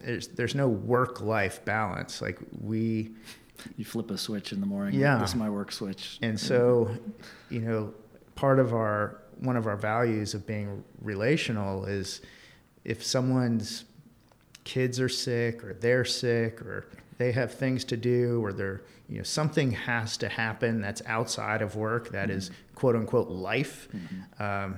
[0.00, 2.22] There's there's no work life balance.
[2.22, 3.10] Like we
[3.76, 4.98] you flip a switch in the morning.
[4.98, 5.18] Yeah.
[5.18, 6.18] This is my work switch.
[6.22, 6.90] And so,
[7.50, 7.92] you know,
[8.34, 12.20] part of our one of our values of being relational is
[12.84, 13.84] if someone's
[14.64, 19.16] kids are sick or they're sick or they have things to do or they're you
[19.16, 22.36] know something has to happen that's outside of work that mm-hmm.
[22.36, 24.42] is quote unquote life mm-hmm.
[24.42, 24.76] um,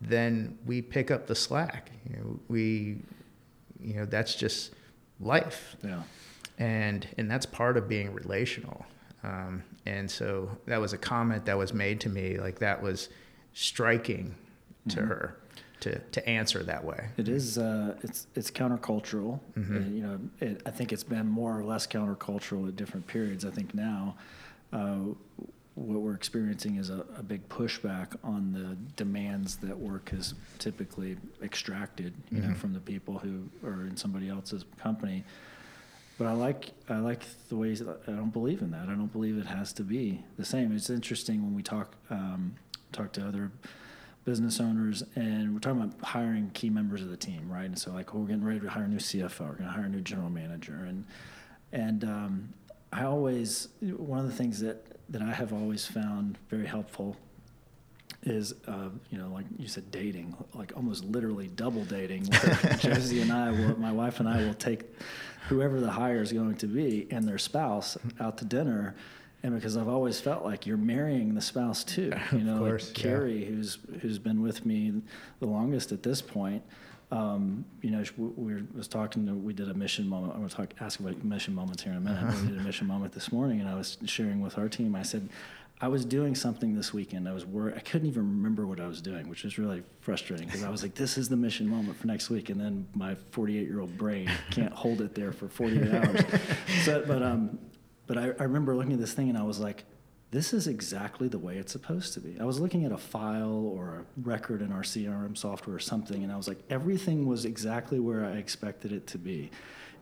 [0.00, 2.96] then we pick up the slack you know, we
[3.80, 4.72] you know that's just
[5.20, 6.02] life yeah
[6.58, 8.84] and and that's part of being relational
[9.22, 13.08] um, and so that was a comment that was made to me like that was
[13.52, 14.34] striking
[14.88, 15.08] to mm-hmm.
[15.08, 15.36] her
[15.80, 17.08] to, to answer that way.
[17.16, 17.58] It is.
[17.58, 19.40] Uh, it's it's countercultural.
[19.56, 19.76] Mm-hmm.
[19.76, 23.44] And, you know, it, I think it's been more or less countercultural at different periods.
[23.44, 24.16] I think now,
[24.72, 24.98] uh,
[25.76, 31.18] what we're experiencing is a, a, big pushback on the demands that work has typically
[31.42, 32.48] extracted, you mm-hmm.
[32.48, 35.22] know, from the people who are in somebody else's company.
[36.18, 38.88] But I like I like the ways I don't believe in that.
[38.88, 40.74] I don't believe it has to be the same.
[40.74, 42.54] It's interesting when we talk um,
[42.92, 43.52] talk to other
[44.24, 47.66] business owners, and we're talking about hiring key members of the team, right?
[47.66, 49.84] And so, like, we're getting ready to hire a new CFO, we're going to hire
[49.84, 51.04] a new general manager, and
[51.70, 52.48] and um,
[52.92, 57.16] I always one of the things that that I have always found very helpful
[58.22, 62.24] is uh, you know like you said dating like almost literally double dating
[62.78, 64.82] Josie and I will my wife and I will take
[65.48, 68.96] whoever the hire is going to be and their spouse out to dinner
[69.42, 72.12] and because I've always felt like you're marrying the spouse too.
[72.32, 73.46] You know, course, like Carrie, yeah.
[73.46, 74.92] who's who's been with me
[75.38, 76.62] the longest at this point.
[77.10, 79.26] Um, you know, we were, was talking.
[79.26, 80.32] To, we did a mission moment.
[80.32, 82.22] I'm going to talk, ask about mission moments here in a minute.
[82.22, 82.42] Uh-huh.
[82.42, 84.96] We did a mission moment this morning, and I was sharing with our team.
[84.96, 85.28] I said,
[85.80, 87.28] I was doing something this weekend.
[87.28, 90.46] I was wor- I couldn't even remember what I was doing, which was really frustrating
[90.46, 93.14] because I was like, "This is the mission moment for next week," and then my
[93.32, 96.20] 48 year old brain can't hold it there for 48 hours.
[96.84, 97.58] so, but um,
[98.06, 99.84] but I, I remember looking at this thing and I was like,
[100.36, 102.38] this is exactly the way it's supposed to be.
[102.38, 106.22] I was looking at a file or a record in our CRM software or something,
[106.22, 109.50] and I was like, everything was exactly where I expected it to be.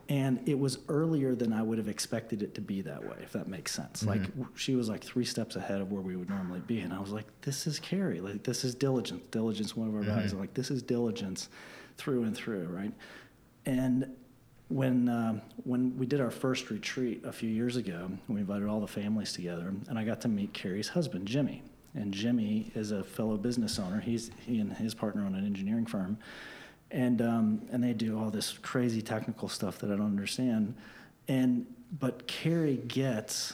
[0.09, 3.31] And it was earlier than I would have expected it to be that way, if
[3.31, 4.03] that makes sense.
[4.03, 4.41] Mm-hmm.
[4.41, 6.99] Like she was like three steps ahead of where we would normally be, and I
[6.99, 8.19] was like, "This is Carrie.
[8.19, 9.25] Like this is diligence.
[9.31, 10.33] Diligence, one of our values.
[10.33, 11.47] I'm like this is diligence,
[11.95, 12.91] through and through, right?"
[13.65, 14.13] And
[14.69, 18.79] when um, when we did our first retreat a few years ago, we invited all
[18.79, 21.63] the families together, and I got to meet Carrie's husband, Jimmy.
[21.93, 24.01] And Jimmy is a fellow business owner.
[24.01, 26.17] He's he and his partner own an engineering firm,
[26.91, 30.75] and um, and they do all this crazy technical stuff that I don't understand.
[31.27, 31.65] And
[31.99, 33.53] but Carrie gets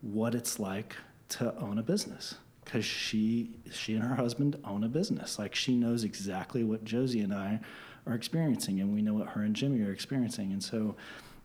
[0.00, 0.96] what it's like
[1.28, 5.38] to own a business because she she and her husband own a business.
[5.38, 7.60] Like she knows exactly what Josie and I
[8.06, 10.52] are experiencing, and we know what her and Jimmy are experiencing.
[10.52, 10.96] And so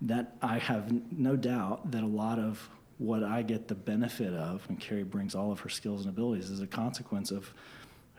[0.02, 4.68] that I have no doubt that a lot of what I get the benefit of
[4.68, 7.52] when Carrie brings all of her skills and abilities is a consequence of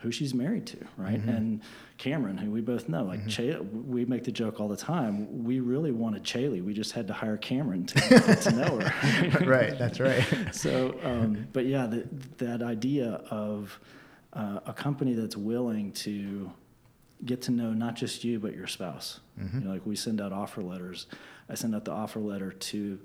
[0.03, 1.19] who she's married to, right?
[1.19, 1.29] Mm-hmm.
[1.29, 1.61] And
[1.97, 5.45] Cameron, who we both know, like Che, we make the joke all the time.
[5.45, 6.61] We really wanted Chaley.
[6.61, 9.45] We just had to hire Cameron to to know her.
[9.45, 10.25] right, that's right.
[10.51, 12.05] so, um, but yeah, the,
[12.37, 13.79] that idea of
[14.33, 16.51] uh, a company that's willing to
[17.25, 19.19] get to know not just you but your spouse.
[19.39, 19.59] Mm-hmm.
[19.59, 21.07] You know, like we send out offer letters.
[21.49, 22.99] I send out the offer letter to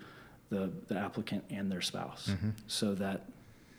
[0.51, 2.51] the the applicant and their spouse, Mm-hmm.
[2.67, 3.27] so that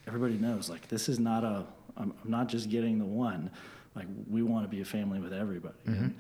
[0.08, 1.66] everybody knows like this is not a.
[1.98, 3.50] I'm, I'm not just getting the one.
[3.96, 5.76] Like we want to be a family with everybody.
[5.88, 6.04] Mm-hmm.
[6.04, 6.16] And,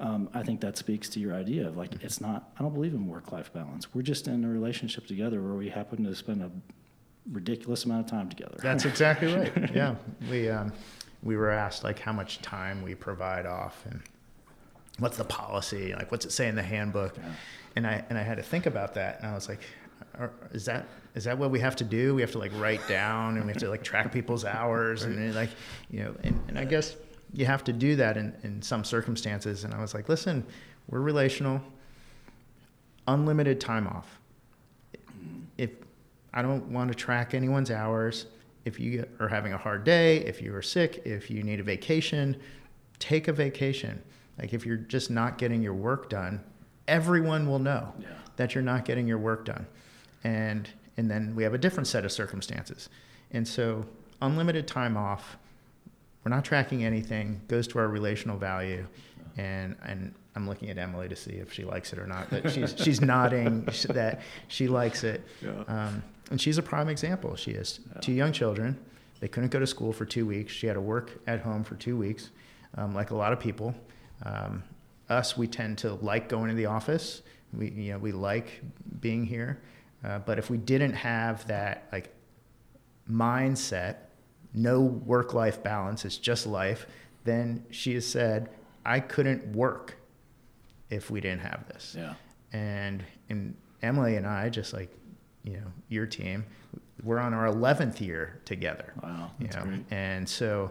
[0.00, 2.50] um, I think that speaks to your idea of like it's not.
[2.58, 3.92] I don't believe in work-life balance.
[3.94, 6.50] We're just in a relationship together where we happen to spend a
[7.30, 8.56] ridiculous amount of time together.
[8.62, 9.52] That's exactly right.
[9.74, 9.96] Yeah,
[10.30, 10.72] we um,
[11.22, 14.00] we were asked like how much time we provide off and
[14.98, 17.32] what's the policy, like what's it say in the handbook, Yeah.
[17.76, 19.60] and I and I had to think about that, and I was like,
[20.52, 22.14] is that is that what we have to do?
[22.14, 25.34] We have to like write down and we have to like track people's hours and
[25.34, 25.50] like
[25.90, 26.96] you know, and, and I guess
[27.32, 29.64] you have to do that in in some circumstances.
[29.64, 30.44] And I was like, listen,
[30.88, 31.60] we're relational,
[33.08, 34.18] unlimited time off.
[35.58, 35.70] If
[36.32, 38.26] I don't want to track anyone's hours.
[38.64, 41.62] If you are having a hard day, if you are sick, if you need a
[41.62, 42.36] vacation,
[42.98, 44.02] take a vacation.
[44.38, 46.42] Like if you're just not getting your work done,
[46.88, 48.08] everyone will know Yeah.
[48.36, 49.66] that you're not getting your work done.
[50.24, 52.90] And and then we have a different set of circumstances.
[53.30, 53.86] And so
[54.20, 55.38] unlimited time off,
[56.24, 58.86] we're not tracking anything, goes to our relational value.
[59.38, 62.28] And and I'm looking at Emily to see if she likes it or not.
[62.28, 65.22] But she's she's nodding that she likes it.
[65.40, 65.62] Yeah.
[65.66, 67.36] Um, and she's a prime example.
[67.36, 68.78] She has two young children.
[69.20, 70.52] They couldn't go to school for two weeks.
[70.52, 72.30] She had to work at home for two weeks,
[72.76, 73.74] um, like a lot of people.
[74.24, 74.62] Um,
[75.08, 77.22] us, we tend to like going to the office.
[77.52, 78.62] We, you know, we like
[79.00, 79.60] being here.
[80.04, 82.14] Uh, but if we didn't have that like
[83.10, 83.96] mindset,
[84.54, 86.86] no work-life balance, it's just life,
[87.24, 88.48] then she has said,
[88.84, 89.96] I couldn't work
[90.88, 92.14] if we didn't have this Yeah.
[92.52, 94.90] and and Emily and I just like
[95.44, 96.44] you know your team
[97.02, 99.84] we're on our 11th year together Wow, you know great.
[99.90, 100.70] and so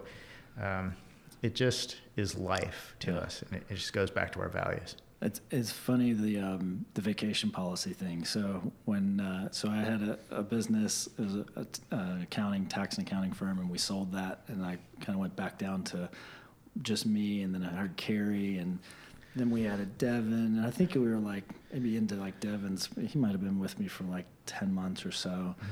[0.60, 0.94] um,
[1.42, 3.18] it just is life to Yeah.
[3.18, 6.84] us and it, it just goes back to our values It's it's funny the um,
[6.94, 8.24] the vacation policy thing.
[8.24, 11.44] So when uh, so I had a, a business, it was a,
[11.92, 15.20] a uh, accounting tax and accounting firm, and we sold that, and I kind of
[15.20, 16.08] went back down to
[16.82, 18.78] just me, and then I heard Carrie, and
[19.36, 22.88] then we added Devin, and I think we were like maybe into like Devin's.
[23.08, 25.30] He might have been with me for like ten months or so.
[25.30, 25.66] Mm-hmm.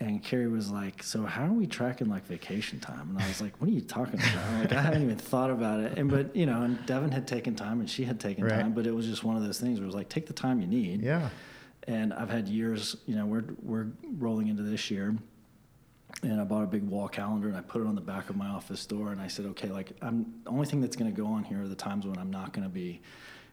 [0.00, 3.40] And Carrie was like, "So how are we tracking like vacation time?" And I was
[3.40, 5.98] like, "What are you talking about?" Like I haven't even thought about it.
[5.98, 8.60] And but you know, and Devin had taken time, and she had taken Right.
[8.60, 10.32] time, but it was just one of those things where it was like, take the
[10.32, 11.02] time you need.
[11.02, 11.28] yeah
[11.86, 12.96] And I've had years.
[13.06, 13.86] You know, we're we're
[14.18, 15.14] rolling into this year,
[16.22, 18.36] and I bought a big wall calendar and I put it on the back of
[18.36, 21.16] my office door, and I said, "Okay, like I'm the only thing that's going to
[21.22, 23.00] go on here are the times when I'm not going to be."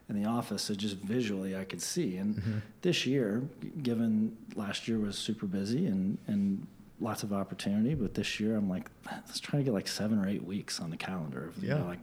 [0.08, 2.16] In the office, so just visually I could see.
[2.16, 2.58] And mm-hmm.
[2.82, 3.44] this year,
[3.82, 6.66] given last year was super busy and and
[7.00, 10.28] lots of opportunity, but this year I'm like, let's try to get like seven or
[10.28, 11.48] eight weeks on the calendar.
[11.48, 11.84] Of, you know, Yeah.
[11.84, 12.00] like,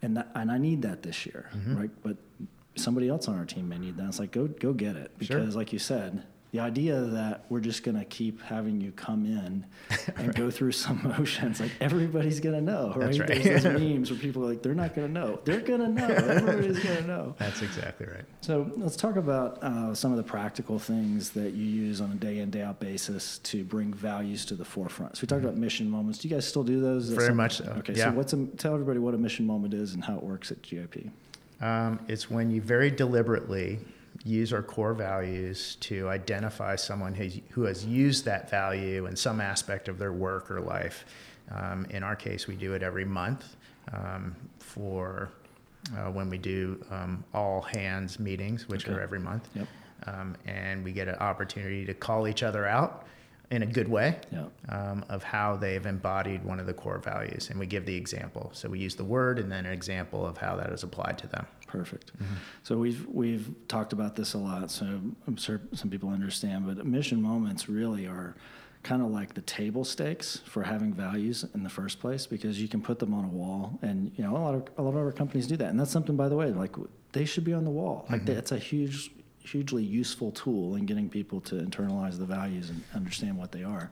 [0.00, 1.76] and that, and I need that this year, mm-hmm.
[1.76, 1.90] right?
[2.02, 2.16] But
[2.76, 4.06] somebody else on our team may need that.
[4.08, 5.38] It's like go go get it Sure.
[5.40, 6.24] because, like you said,
[6.54, 9.66] the idea that we're just gonna keep having you come in
[10.16, 13.18] and go through some motions, like everybody's gonna know, right?
[13.18, 13.42] Right.
[13.42, 15.40] There's those memes where people are like, they're not gonna know.
[15.44, 16.06] They're gonna know.
[16.06, 17.34] Everybody's gonna know.
[17.40, 21.64] that's exactly right So let's talk about uh, some of the practical things that you
[21.66, 25.16] use on a day in, day out basis to bring values to the forefront.
[25.16, 26.20] So we talked about mission moments.
[26.20, 27.08] Do you guys still do those?
[27.08, 28.10] Very something- much so, Okay, yeah.
[28.10, 30.62] so what's a, tell everybody what a mission moment is and how it works at
[30.62, 31.08] GIP.
[31.60, 33.80] um, it's when you very deliberately
[34.24, 39.40] use our core values to identify someone who's, who has used that value in some
[39.40, 41.04] aspect of their work or life.
[41.50, 43.56] Um, in our case, we do it every month
[43.92, 45.30] um, for
[45.96, 48.96] uh, when we do um, all hands meetings, which Okay.
[48.96, 49.48] are every month.
[49.54, 49.68] Yep.
[50.06, 53.06] Um, and we get an opportunity to call each other out
[53.54, 54.50] in a good way Yep.
[54.68, 57.48] um, of how they've embodied one of the core values.
[57.50, 58.50] And we give the example.
[58.52, 61.26] So we use the word and then an example of how that is applied to
[61.26, 61.46] them.
[61.66, 62.12] Perfect.
[62.62, 64.70] So we've we've talked about this a lot.
[64.70, 64.84] So
[65.26, 68.36] I'm sure some people understand, but mission moments really are
[68.84, 72.68] kind of like the table stakes for having values in the first place because you
[72.68, 74.96] can put them on a wall, and you know a lot of a lot of
[74.96, 76.76] our companies do that, and that's something by the way like
[77.12, 78.04] they should be on the wall.
[78.10, 79.10] Like that's a huge
[79.44, 83.90] hugely useful tool in getting people to internalize the values and understand what they are.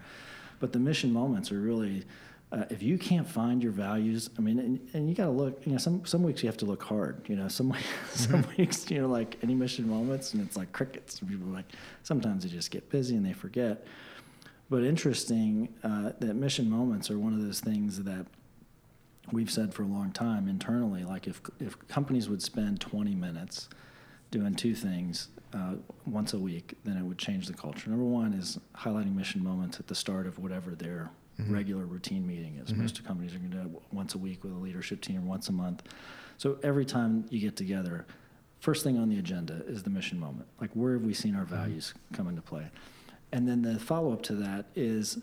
[0.61, 2.05] But the mission moments are really
[2.53, 5.65] uh, if you can't find your values, I mean, and, and you got to look.
[5.65, 7.23] You know, some some weeks you have to look hard.
[7.27, 10.71] You know, some weeks, some weeks you know, like any mission moments, and it's like
[10.73, 11.21] crickets.
[11.21, 11.73] And people are like
[12.03, 13.87] sometimes they just get busy and they forget.
[14.69, 18.27] But interesting uh, that mission moments are one of those things that
[19.31, 21.05] we've said for a long time internally.
[21.05, 23.71] Like if if companies would spend 20 minutes
[24.31, 25.75] doing two things uh,
[26.07, 27.91] once a week, then it would change the culture.
[27.91, 31.53] Number one is highlighting mission moments at the start of whatever their mm-hmm.
[31.53, 32.75] regular routine meeting is.
[32.75, 33.07] Most mm-hmm.
[33.07, 35.49] companies are going to do it once a week with a leadership team or once
[35.49, 35.83] a month.
[36.39, 38.07] So every time you get together,
[38.61, 40.47] first thing on the agenda is the mission moment.
[40.61, 41.55] Like where have we seen our mm-hmm.
[41.55, 42.69] values come into play?
[43.33, 45.19] And then the follow up to that is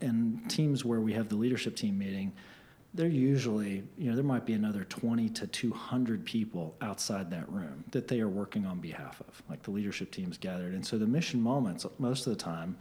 [0.00, 2.32] in teams where we have the leadership team meeting,
[2.92, 7.84] they're usually, you know, there might be another 20 to 200 people outside that room
[7.92, 10.74] that they are working on behalf of, like the leadership team's gathered.
[10.74, 12.76] And so the mission moments, most of the time,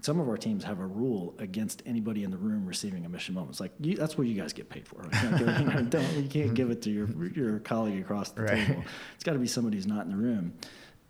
[0.00, 3.36] some of our teams have a rule against anybody in the room receiving a mission
[3.36, 3.52] moment.
[3.52, 4.96] It's like, you, that's what you guys get paid for.
[4.96, 5.22] Right?
[5.40, 8.66] You, know, don't, you can't give it to your, your colleague across the Right.
[8.66, 8.82] table.
[9.14, 10.54] It's got to be somebody who's not in the room.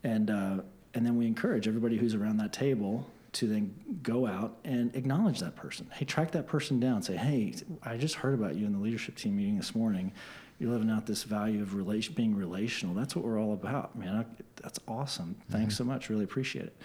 [0.04, 0.56] And, uh,
[0.92, 5.40] and then we encourage everybody who's around that table to then go out and acknowledge
[5.40, 5.88] that person.
[5.92, 7.02] Hey, track that person down.
[7.02, 10.12] Say, hey, I just heard about you in the leadership team meeting this morning.
[10.58, 12.94] You're living out this value of relation, being relational.
[12.94, 14.14] That's what we're all about, man.
[14.14, 15.36] I, that's awesome.
[15.50, 16.10] Thanks so much.
[16.10, 16.76] Really appreciate it.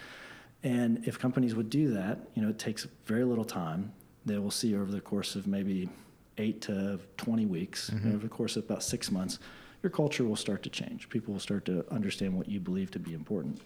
[0.63, 3.93] And if companies would do that, you know, it takes very little time.
[4.25, 5.89] They will see over the course of maybe
[6.37, 9.39] eight to 20 weeks, know, over the course of about six months,
[9.83, 11.09] your culture will start to change.
[11.09, 13.61] People will start to understand what you believe to be important.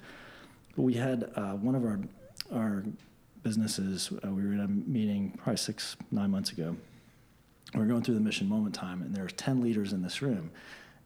[0.75, 1.99] But we had uh, one of our
[2.51, 2.83] our
[3.43, 4.11] businesses.
[4.25, 6.75] Uh, we were in a meeting probably six nine months ago.
[7.73, 10.51] We're going through the mission moment time, and there's ten leaders in this room,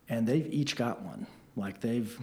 [0.10, 1.28] and they've each got one.
[1.56, 2.20] Like they've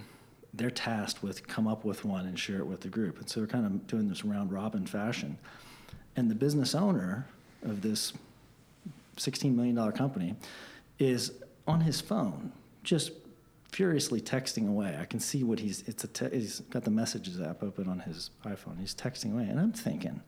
[0.55, 3.19] they're tasked with come up with one and share it with the group.
[3.19, 5.39] And so we're kind of doing this round robin fashion.
[6.17, 7.27] And the business owner
[7.63, 8.13] of this
[9.17, 10.35] $16 million company
[10.99, 11.33] is
[11.67, 12.53] on his phone,
[12.83, 13.13] just
[13.77, 14.97] furiously texting away.
[15.01, 18.01] I can see what he's, it's a te- he's got the messages app open on
[18.01, 18.79] his iPhone.
[18.79, 19.45] He's texting away.
[19.45, 20.21] And I'm thinking,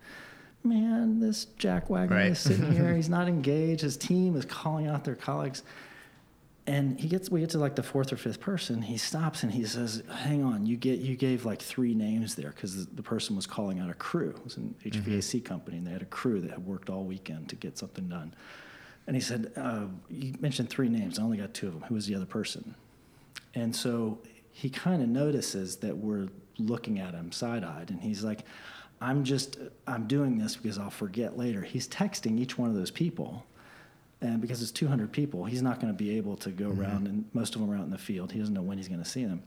[0.64, 2.26] man, this jackwagon Right.
[2.32, 2.95] is sitting here.
[2.97, 3.82] He's not engaged.
[3.82, 5.62] His team is calling out their colleagues.
[6.66, 8.80] And he gets, we get to like the fourth or fifth person.
[8.80, 12.49] He stops and he says, "Hang on, you get, you gave like three names there
[12.53, 14.30] because the, the person was calling out a crew.
[14.30, 17.51] It was an HVAC company, and they had a crew that had worked all weekend
[17.51, 18.32] to get something done."
[19.07, 21.18] And he said, uh, "You mentioned three names.
[21.18, 21.82] I only got two of them.
[21.82, 22.74] Who was the other person?"
[23.55, 24.19] And so
[24.51, 26.29] he kind of notices that we're
[26.59, 28.45] looking at him side-eyed, and he's like,
[29.01, 32.91] "I'm just, I'm doing this because I'll forget later." He's texting each one of those
[32.91, 33.45] people
[34.25, 37.25] and because it's 200 people, he's not going to be able to go around, and
[37.35, 38.33] most of them are out in the field.
[38.33, 39.43] He doesn't know when he's going to see them.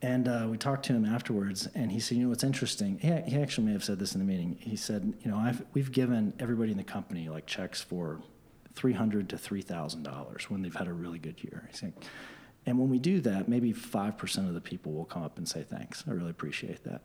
[0.00, 2.98] And uh, we talked to him afterwards, and he said, "You know what's interesting?
[2.98, 4.56] He, he actually may have said this in the meeting.
[4.58, 8.20] He said, you know, I've, we've given everybody in the company like checks for
[8.74, 11.68] 300 to 3,000 dollars when they've had a really good year.
[11.70, 11.94] He's like,
[12.66, 15.48] and when we do that, maybe five percent of the people will come up and
[15.48, 16.04] say thanks.
[16.06, 17.02] I really appreciate that.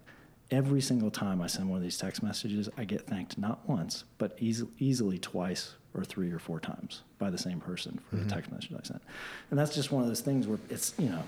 [0.49, 4.05] Every single time I send one of these text messages, I get thanked not once,
[4.18, 8.22] but easy, easily twice or three or four times by the same person for the
[8.22, 8.30] mm-hmm.
[8.30, 9.01] text message I sent.
[9.49, 11.24] And that's just one of those things where it's you know,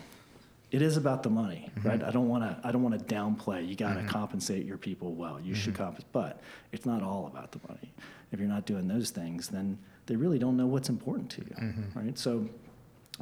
[0.72, 1.88] it is about the money, mm-hmm.
[1.88, 2.04] right?
[2.04, 3.68] I don't want to I don't want to downplay.
[3.68, 4.10] You got to mm-hmm.
[4.10, 5.40] compensate your people well.
[5.42, 7.92] You should compensate, but it's not all about the money.
[8.32, 11.56] If you're not doing those things, then they really don't know what's important to you,
[11.96, 12.18] right?
[12.18, 12.48] So,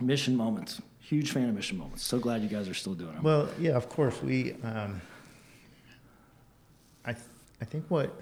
[0.01, 0.81] mission moments.
[0.99, 2.03] Huge fan of mission moments.
[2.03, 3.23] So glad you guys are still doing them.
[3.23, 4.21] Well, yeah, of course.
[4.21, 5.01] We, um,
[7.05, 7.25] I, th-
[7.61, 8.13] I think what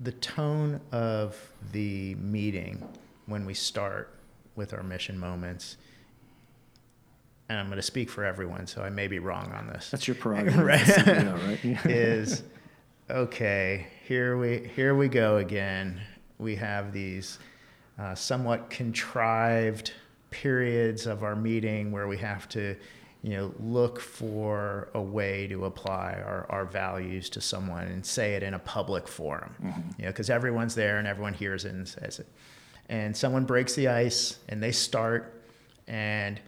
[0.00, 1.36] the tone of
[1.72, 2.86] the meeting
[3.26, 4.12] when we start
[4.56, 5.76] with our mission moments,
[7.48, 9.90] and I'm going to speak for everyone, so I may be wrong on this.
[9.90, 10.86] That's your prerogative, Right.
[11.06, 11.64] right?
[11.86, 12.42] is
[13.10, 13.86] okay.
[14.08, 16.00] Here we here we go again.
[16.38, 17.38] We have these
[17.98, 19.92] uh, somewhat contrived
[20.42, 22.76] periods of our meeting where we have to
[23.24, 28.34] you know, look for a way to apply our, our values to someone and say
[28.34, 29.80] it in a public forum, mm-hmm.
[29.96, 32.26] you know, because everyone's there and everyone hears it and says it.
[32.90, 35.42] And someone breaks the ice and they start
[35.88, 36.38] and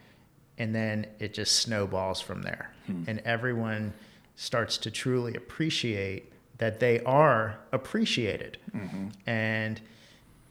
[0.59, 2.71] and then it just snowballs from there.
[2.87, 3.05] Hmm.
[3.07, 3.95] And everyone
[4.37, 8.59] starts to truly appreciate that they are appreciated.
[8.75, 9.09] Mm-hmm.
[9.27, 9.81] And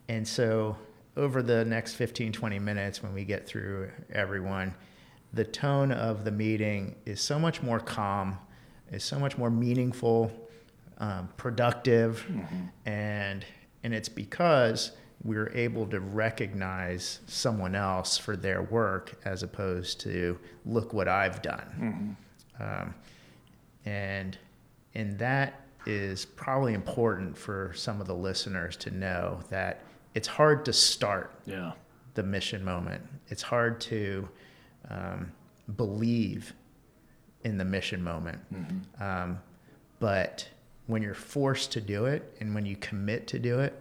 [0.10, 0.76] and so
[1.18, 4.74] over the next 15 20 minutes when we get through everyone
[5.36, 8.38] the tone of the meeting is so much more calm,
[8.91, 10.32] is so much more meaningful,
[10.97, 12.89] um, productive, mm-hmm.
[12.89, 13.45] and
[13.84, 14.93] and it's because
[15.24, 21.41] we're able to recognize someone else for their work as opposed to look what I've
[21.41, 22.18] done,
[22.57, 22.63] mm-hmm.
[22.63, 22.95] um,
[23.86, 24.38] and
[24.95, 29.82] and that is probably important for some of the listeners to know that
[30.16, 31.74] it's hard to start yeah.
[32.16, 33.03] the mission moment.
[33.28, 34.28] It's hard to
[34.89, 35.32] um,
[35.76, 36.53] believe
[37.43, 38.39] in the mission moment.
[38.51, 39.03] Mm-hmm.
[39.03, 39.39] Um,
[39.99, 40.47] but
[40.88, 43.80] when you're forced to do it and when you commit to do it,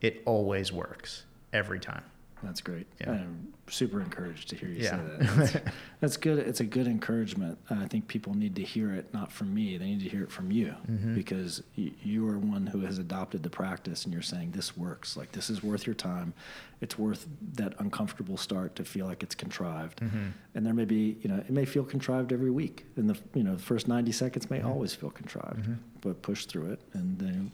[0.00, 2.04] it always works every time.
[2.42, 2.86] That's great.
[3.00, 3.12] Yeah.
[3.12, 4.90] I'm super encouraged to hear you yeah.
[4.90, 5.36] say that.
[5.36, 5.52] That's,
[6.00, 6.38] that's, good.
[6.38, 7.58] It's a good encouragement.
[7.68, 9.76] I think people need to hear it not from me.
[9.76, 11.14] They need to hear it from you mm-hmm.
[11.14, 15.16] because you, you are one who has adopted the practice and you're saying this works.
[15.16, 16.32] Like this is worth your time.
[16.80, 20.00] It's worth that uncomfortable start to feel like it's contrived.
[20.00, 20.28] Mm-hmm.
[20.54, 22.86] And there may be, you know, it may feel contrived every week.
[22.96, 24.68] And the, you know, the first 90 seconds may mm-hmm.
[24.68, 25.74] always feel contrived, mm-hmm.
[26.00, 27.52] but push through it and then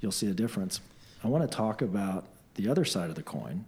[0.00, 0.80] you'll see a difference.
[1.22, 3.64] I want to talk about the other side of the coin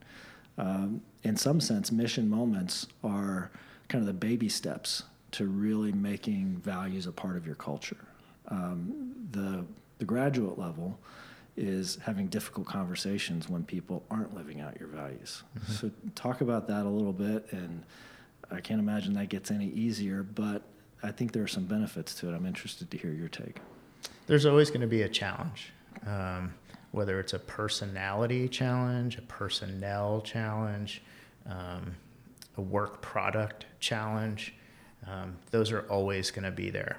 [0.59, 3.51] um, in some sense, mission moments are
[3.89, 8.05] kind of the baby steps to really making values a part of your culture.
[8.49, 9.65] Um, the
[9.99, 10.99] the graduate level
[11.57, 15.43] is having difficult conversations when people aren't living out your values.
[15.59, 15.73] Mm-hmm.
[15.73, 17.83] So talk about that a little bit, and
[18.51, 20.63] I can't imagine that gets any easier, but
[21.03, 22.35] I think there are some benefits to it.
[22.35, 23.57] I'm interested to hear your take.
[24.27, 25.73] There's always going to be a challenge.
[26.07, 26.55] Um,
[26.97, 31.03] whether it's a personality challenge, a personnel challenge,
[31.47, 31.95] um,
[32.57, 34.55] a work product challenge.
[35.07, 36.99] Um, those are always going to be there.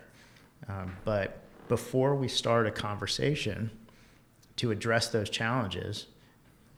[0.70, 3.72] Um, but before we start a conversation
[4.58, 6.06] to address those challenges,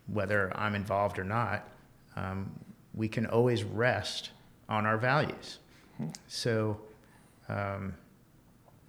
[0.07, 1.67] whether I'm involved or not,
[2.15, 2.49] um,
[2.93, 4.29] we can always rest
[4.69, 5.59] on our values.
[6.27, 6.79] So
[7.49, 7.95] um,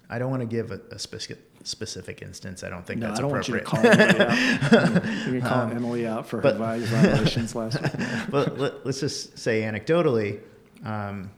[0.09, 2.65] I don't want to give a, a specific specific instance.
[2.65, 3.73] I don't think no, that's I don't appropriate.
[3.73, 5.05] want you to call Emily out.
[5.27, 7.93] you can call um, Emily out for but, her violations last week.
[8.31, 10.41] but let, us just say anecdotally,
[10.85, 11.31] um,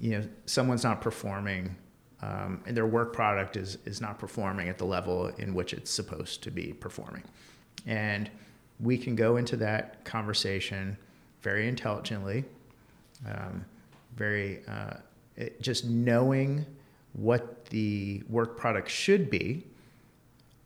[0.00, 1.74] you know, someone's not performing,
[2.22, 5.90] um, and their work product is is not performing at the level in which it's
[5.90, 7.22] supposed to be performing,
[7.86, 8.30] and
[8.80, 10.96] we can go into that conversation
[11.42, 12.44] very intelligently,
[13.26, 13.64] um,
[14.16, 14.94] very uh,
[15.36, 16.64] it, just knowing
[17.16, 19.64] what the work product should be,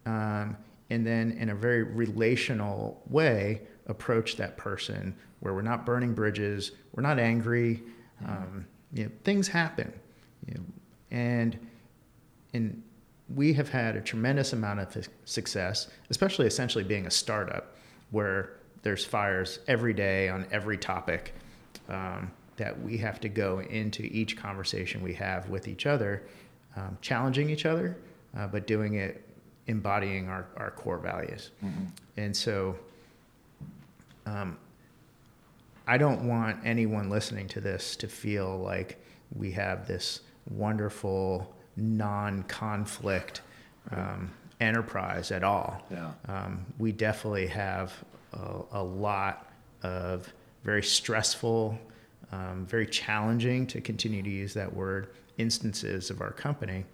[0.06, 0.56] um,
[0.90, 6.72] and then in a very relational way approach that person where we're not burning bridges,
[6.92, 7.82] we're not angry.
[8.26, 9.92] Um, you know, things happen,
[10.46, 10.60] you know,
[11.10, 11.58] and
[12.52, 12.82] and
[13.34, 17.76] we have had a tremendous amount of success, especially essentially being a startup
[18.10, 21.34] where there's fires every day on every topic.
[21.88, 26.22] Um, that we have to go into each conversation we have with each other,
[26.76, 27.96] um, challenging each other,
[28.36, 29.26] uh, but doing it
[29.66, 31.52] embodying our, our core values.
[31.64, 31.84] Mm-hmm.
[32.18, 32.76] And so
[34.26, 34.58] um,
[35.86, 39.02] I don't want anyone listening to this to feel like
[39.34, 43.40] we have this wonderful non conflict
[43.90, 44.30] um,
[44.60, 45.82] enterprise at all.
[45.90, 46.10] Yeah.
[46.28, 47.94] Um, we definitely have
[48.34, 49.50] a, a, lot
[49.82, 50.30] of
[50.62, 51.78] very stressful
[52.32, 55.08] um, very challenging to continue to use that word
[55.38, 56.84] instances of our company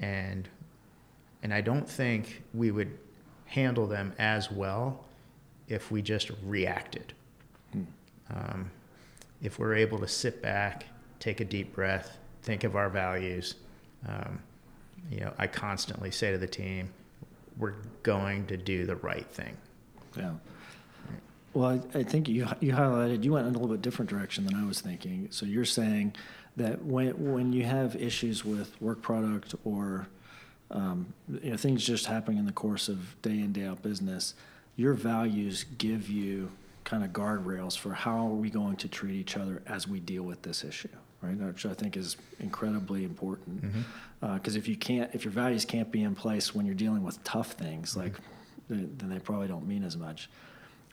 [0.00, 0.48] and
[1.42, 2.98] and I don't think we would
[3.44, 5.04] handle them as well
[5.68, 7.12] if we just reacted.
[7.72, 7.82] Hmm.
[8.30, 8.70] Um,
[9.42, 10.86] if we're able to sit back,
[11.20, 13.56] take a deep breath, think of our values,
[14.08, 14.40] um,
[15.10, 16.88] you know, I constantly say to the team,
[17.58, 19.56] we're going to do the right thing.
[20.16, 20.32] Yeah.
[21.54, 24.44] Well, I, I, think you you highlighted you went in a little bit different direction
[24.44, 25.28] than I was thinking.
[25.30, 26.16] So you're saying
[26.56, 30.08] that when when you have issues with work product or
[30.72, 34.34] um, you know things just happening in the course of day in day out business,
[34.74, 36.50] your values give you
[36.82, 40.22] kind of guardrails for how are we going to treat each other as we deal
[40.22, 40.88] with this issue,
[41.22, 41.36] right?
[41.36, 43.62] Which I think is incredibly important.
[43.62, 43.74] Because
[44.22, 44.56] mm-hmm.
[44.56, 47.22] uh, if you can't, if your values can't be in place when you're dealing with
[47.22, 48.00] tough things, mm-hmm.
[48.00, 48.14] like
[48.68, 50.28] then they probably don't mean as much.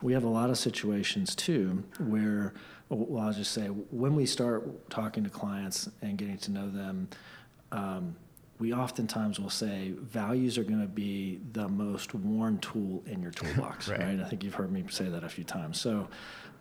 [0.02, 2.54] We have a lot of situations too where,
[2.90, 7.08] well, I'll just say, when we start talking to clients and getting to know them,
[7.72, 8.16] um,
[8.60, 13.32] we oftentimes will say values are going to be the most worn tool in your
[13.32, 14.00] toolbox, right.
[14.00, 14.20] right.
[14.20, 15.80] I think you've heard me say that a few times.
[15.80, 16.08] So,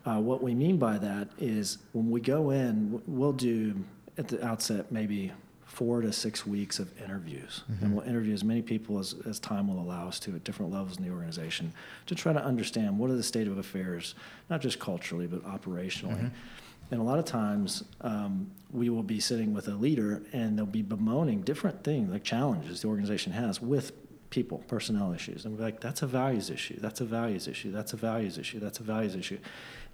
[0.07, 3.75] uh, what we mean by that is when we go in, we'll do
[4.17, 5.31] at the outset maybe
[5.71, 7.63] four to six weeks of interviews.
[7.71, 7.85] Mm-hmm.
[7.85, 10.73] And we'll interview as many people as, as time will allow us to at different
[10.73, 11.73] levels in the organization
[12.07, 14.17] to try to understand what are the state of affairs,
[14.51, 16.17] not just culturally, but operationally.
[16.17, 16.91] Mm-hmm.
[16.91, 20.67] And a lot of times um, we will be sitting with a leader and they'll
[20.67, 23.93] be bemoaning different things, like challenges the organization has with
[24.31, 25.45] people, personnel issues.
[25.45, 28.59] And we're like, that's a values issue, that's a values issue, that's a values issue,
[28.59, 29.39] that's a values issue.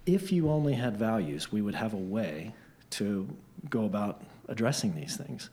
[0.07, 2.55] If you only had values, we would have a way
[2.91, 3.29] to
[3.69, 5.49] go about addressing these things.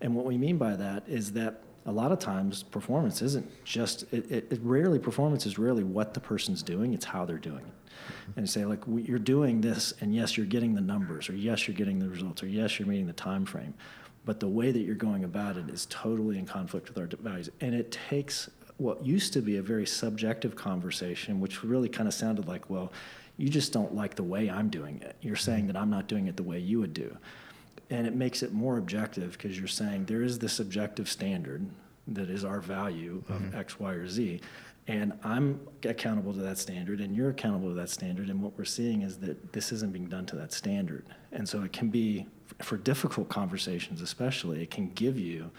[0.00, 4.02] And what we mean by that is that a lot of times performance isn't just
[4.12, 7.58] it, it, it rarely performance is rarely what the person's doing it's how they're doing
[7.58, 7.64] it.
[7.64, 8.38] Mm-hmm.
[8.40, 11.76] And say like you're doing this and yes you're getting the numbers or yes you're
[11.76, 13.72] getting the results or yes you're meeting the time frame
[14.24, 17.48] but the way that you're going about it is totally in conflict with our values.
[17.60, 22.14] And it takes what used to be a very subjective conversation which really kind of
[22.14, 22.92] sounded like well
[23.38, 25.16] you just don't like the way i'm doing it.
[25.20, 25.72] You're saying mm-hmm.
[25.74, 27.16] that i'm not doing it the way you would do
[27.90, 31.66] and it makes it more objective because you're saying there is this objective standard
[32.08, 33.58] that is our value of mm-hmm.
[33.58, 34.40] X, Y, or Z.
[34.88, 38.28] And I'm accountable to that standard, and you're accountable to that standard.
[38.28, 41.04] And what we're seeing is that this isn't being done to that standard.
[41.32, 42.26] And so it can be,
[42.62, 45.50] for difficult conversations especially, it can give you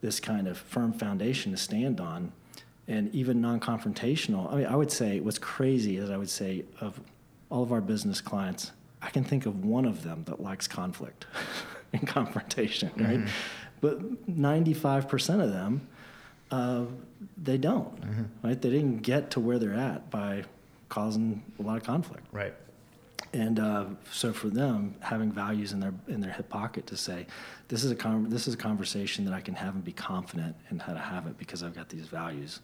[0.00, 2.32] this kind of firm foundation to stand on.
[2.86, 6.64] And even non confrontational, I mean, I would say what's crazy is I would say
[6.80, 7.00] of
[7.50, 8.72] all of our business clients,
[9.02, 11.26] I can think of one of them that likes conflict
[11.92, 13.18] and confrontation, right?
[13.18, 13.26] Mm-hmm.
[13.80, 15.88] But 95% of them,
[16.50, 16.84] uh,
[17.36, 18.46] they don't, mm-hmm.
[18.46, 18.60] right?
[18.60, 20.44] They didn't get to where they're at by
[20.88, 22.26] causing a lot of conflict.
[22.30, 22.54] Right.
[23.32, 27.26] And uh, so for them, having values in their in their hip pocket to say,
[27.68, 30.54] this is a con- this is a conversation that I can have and be confident
[30.70, 32.60] in how to have it because I've got these values.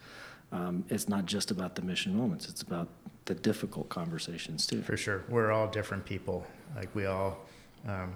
[0.53, 2.89] Um, it's not just about the mission moments; it's about
[3.29, 4.81] the difficult conversations too.
[4.81, 6.47] For sure, we're all different people.
[6.75, 7.39] Like we all
[7.87, 8.15] um,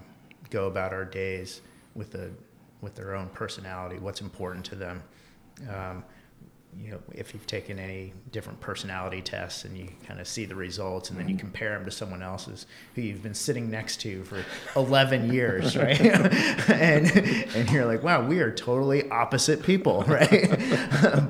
[0.48, 1.60] go about our days
[1.94, 2.30] with a
[2.80, 5.02] with their own personality, what's important to them.
[5.70, 6.02] Um,
[6.80, 10.54] you know, if you've taken any different personality tests and you kind of see the
[10.54, 11.46] results and then you mm-hmm.
[11.46, 14.42] compare them to someone else's who you've been sitting next to for
[14.74, 16.00] 11 years, right?
[16.00, 17.06] and,
[17.54, 20.50] and you're like, wow, we are totally opposite people, right?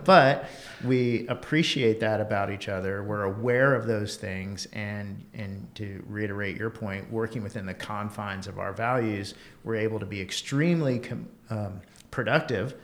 [0.05, 0.49] but
[0.85, 3.03] we appreciate that about each other.
[3.03, 4.66] We're aware of those things.
[4.72, 10.01] And, and to reiterate your point, working within the confines of our values, we're able
[10.01, 11.80] to be extremely com- um,
[12.11, 12.74] productive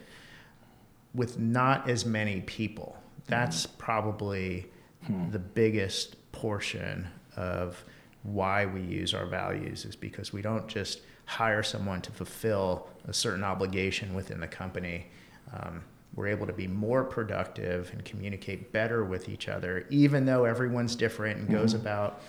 [1.15, 2.97] with not as many people.
[3.27, 3.79] That's mm.
[3.79, 4.67] probably
[5.05, 5.31] hmm.
[5.31, 7.83] the biggest portion of
[8.23, 13.13] why we use our values is because we don't just hire someone to fulfill a
[13.13, 15.07] certain obligation within the company.
[15.53, 15.83] Um,
[16.15, 20.97] we're able to be more productive and communicate better with each other, even though everyone's
[20.97, 21.83] different and goes mm-hmm.
[21.83, 22.23] about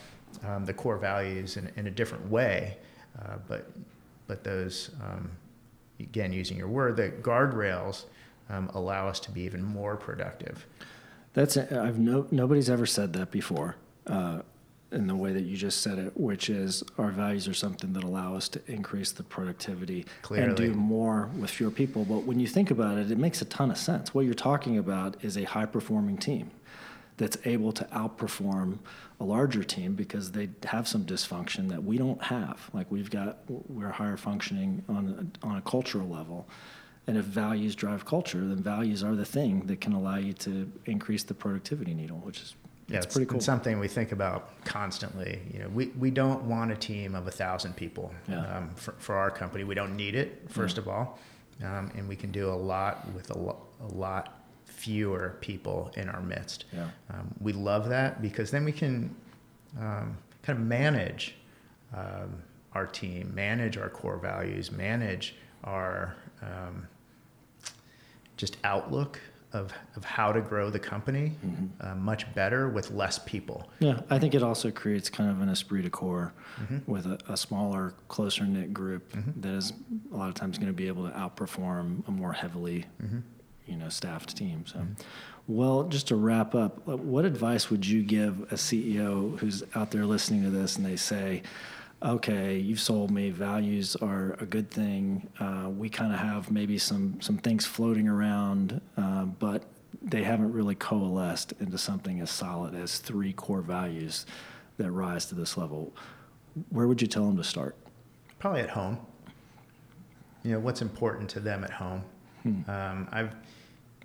[0.45, 2.77] um, the core values in, in a different way.
[3.19, 3.71] Uh, but
[4.27, 5.31] but those um,
[5.99, 8.05] again, using your word, the guardrails
[8.49, 10.65] um, allow us to be even more productive.
[11.33, 13.75] That's I've no nobody's ever said that before.
[14.07, 14.41] Uh,
[14.91, 18.03] in the way that you just said it, which is our values are something that
[18.03, 20.47] allow us to increase the productivity Clearly.
[20.47, 22.05] and do more with fewer people.
[22.05, 24.13] But when you think about it, it makes a ton of sense.
[24.13, 26.51] What you're talking about is a high performing team
[27.17, 28.79] that's able to outperform
[29.19, 32.69] a larger team because they have some dysfunction that we don't have.
[32.73, 36.47] Like we've got, we're higher functioning on on a cultural level.
[37.05, 40.71] And if values drive culture, then values are the thing that can allow you to
[40.85, 42.55] increase the productivity needle, which is
[42.89, 43.37] yeah, it's, pretty cool.
[43.37, 45.41] It's something we think about constantly.
[45.53, 48.57] You know, we, we don't want a team of a thousand people yeah.
[48.57, 49.63] um, for, for our company.
[49.63, 50.81] We don't need it, first yeah.
[50.81, 51.19] of all,
[51.63, 56.09] um, and we can do a lot with a, lo- a lot fewer people in
[56.09, 56.65] our midst.
[56.73, 56.87] Yeah.
[57.11, 59.15] Um, we love that because then we can
[59.79, 61.35] um, kind of manage
[61.93, 62.41] um,
[62.73, 66.87] our team, manage our core values, manage our um,
[68.37, 69.19] just outlook
[69.51, 71.65] of, of how to grow the company mm-hmm.
[71.81, 73.69] uh, much better with less people.
[73.79, 76.91] Yeah, I think it also creates kind of an esprit de corps mm-hmm.
[76.91, 79.41] with a, a, smaller, closer knit group mm-hmm.
[79.41, 79.73] that is
[80.13, 83.19] a lot of times going to be able to outperform a more heavily, mm-hmm.
[83.65, 84.65] you know, staffed team.
[84.67, 84.93] So, mm-hmm.
[85.47, 90.05] well, just to wrap up, what advice would you give a CEO who's out there
[90.05, 91.41] listening to this and they say,
[92.03, 93.29] okay, you've sold me.
[93.29, 95.27] Values are a good thing.
[95.39, 99.63] Uh, we kind of have maybe some some things floating around, uh, but
[100.01, 104.25] they haven't really coalesced into something as solid as three core values
[104.77, 105.93] that rise to this level.
[106.69, 107.75] Where would you tell them to start?
[108.39, 108.97] Probably at home.
[110.43, 112.03] You know what's important to them at home.
[112.43, 112.69] Hmm.
[112.69, 113.31] Um, I've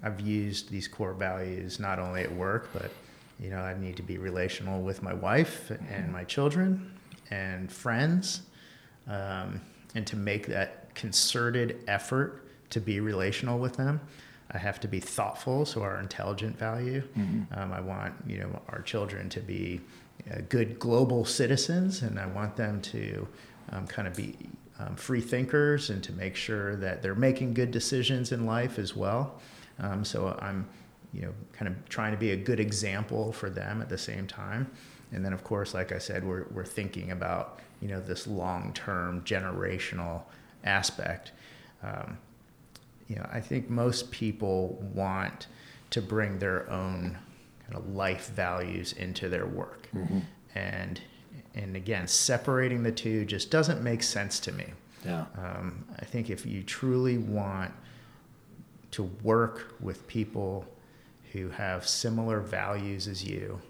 [0.03, 2.91] I've used these core values not only at work, but
[3.39, 6.91] you know I need to be relational with my wife and my children
[7.35, 8.43] and friends,
[9.09, 9.61] um,
[9.95, 14.01] and to make that concerted effort to be relational with them.
[14.53, 17.03] I have to be thoughtful, so our intelligent value.
[17.19, 17.59] Mm-hmm.
[17.59, 19.81] Um, I want you know our children to be
[20.31, 23.27] uh, good global citizens, and I want them to
[23.73, 24.37] um, kind of be
[24.79, 28.95] um, free thinkers and to make sure that they're making good decisions in life as
[28.95, 29.41] well.
[29.79, 30.69] Um, so I'm
[31.13, 34.27] you know kind of trying to be a good example for them at the same
[34.27, 34.71] time.
[35.15, 39.23] And then of course, like I said, we're we're thinking about you know this long-term
[39.23, 40.23] generational
[40.65, 41.33] aspect.
[41.83, 42.19] Um,
[43.09, 45.47] you know, I think most people want
[45.91, 47.19] to bring their own
[47.65, 49.89] kind of life values into their work.
[49.95, 50.21] Mm-hmm.
[50.55, 51.01] And
[51.55, 54.67] and again, separating the two just doesn't make sense to me.
[55.05, 55.27] Yeah.
[55.37, 57.73] Um, I think if you truly want
[58.93, 60.67] to work with people
[61.33, 63.61] who have similar values as you,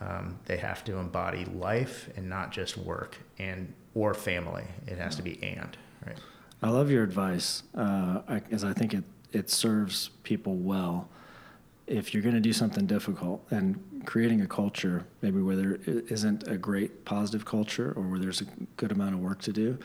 [0.00, 4.64] um, they have to embody life and not just work and or family.
[4.86, 5.76] It has to be and
[6.06, 6.18] right.
[6.62, 8.20] I love your advice, uh,
[8.50, 11.08] as I think it, it serves people well.
[11.86, 16.48] If you're going to do something difficult and creating a culture, maybe where there isn't
[16.48, 19.78] a great positive culture or where there's a good amount of work to do,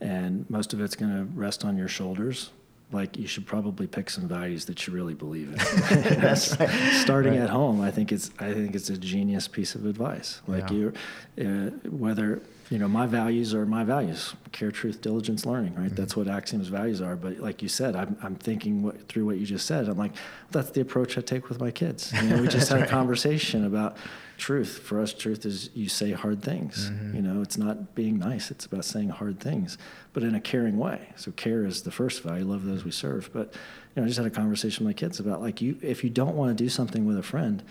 [0.00, 2.50] and most of it's going to rest on your shoulders,
[2.92, 5.56] like you should probably pick some values that you really believe in.
[6.20, 6.68] That's right.
[7.02, 7.42] Starting right.
[7.42, 10.40] at home, I think it's I think it's a genius piece of advice.
[10.46, 10.76] Like yeah.
[10.76, 10.92] you,
[11.40, 15.74] uh, whether you know my values are my values: care, truth, diligence, learning.
[15.74, 15.86] Right.
[15.86, 15.94] Mm-hmm.
[15.94, 17.16] That's what Axiom's values are.
[17.16, 19.88] But like you said, I'm I'm thinking what, through what you just said.
[19.88, 20.12] I'm like,
[20.50, 22.12] that's the approach I take with my kids.
[22.12, 22.88] You know, we just had right.
[22.88, 23.96] a conversation about
[24.36, 24.80] truth.
[24.80, 26.90] For us, truth is you say hard things.
[26.90, 27.16] Mm-hmm.
[27.16, 29.78] You know, it's not being nice, it's about saying hard things,
[30.12, 31.08] but in a caring way.
[31.16, 32.44] So care is the first value.
[32.44, 33.30] Love those we serve.
[33.32, 33.54] But
[33.94, 36.10] you know, I just had a conversation with my kids about like you if you
[36.10, 37.62] don't want to do something with a friend,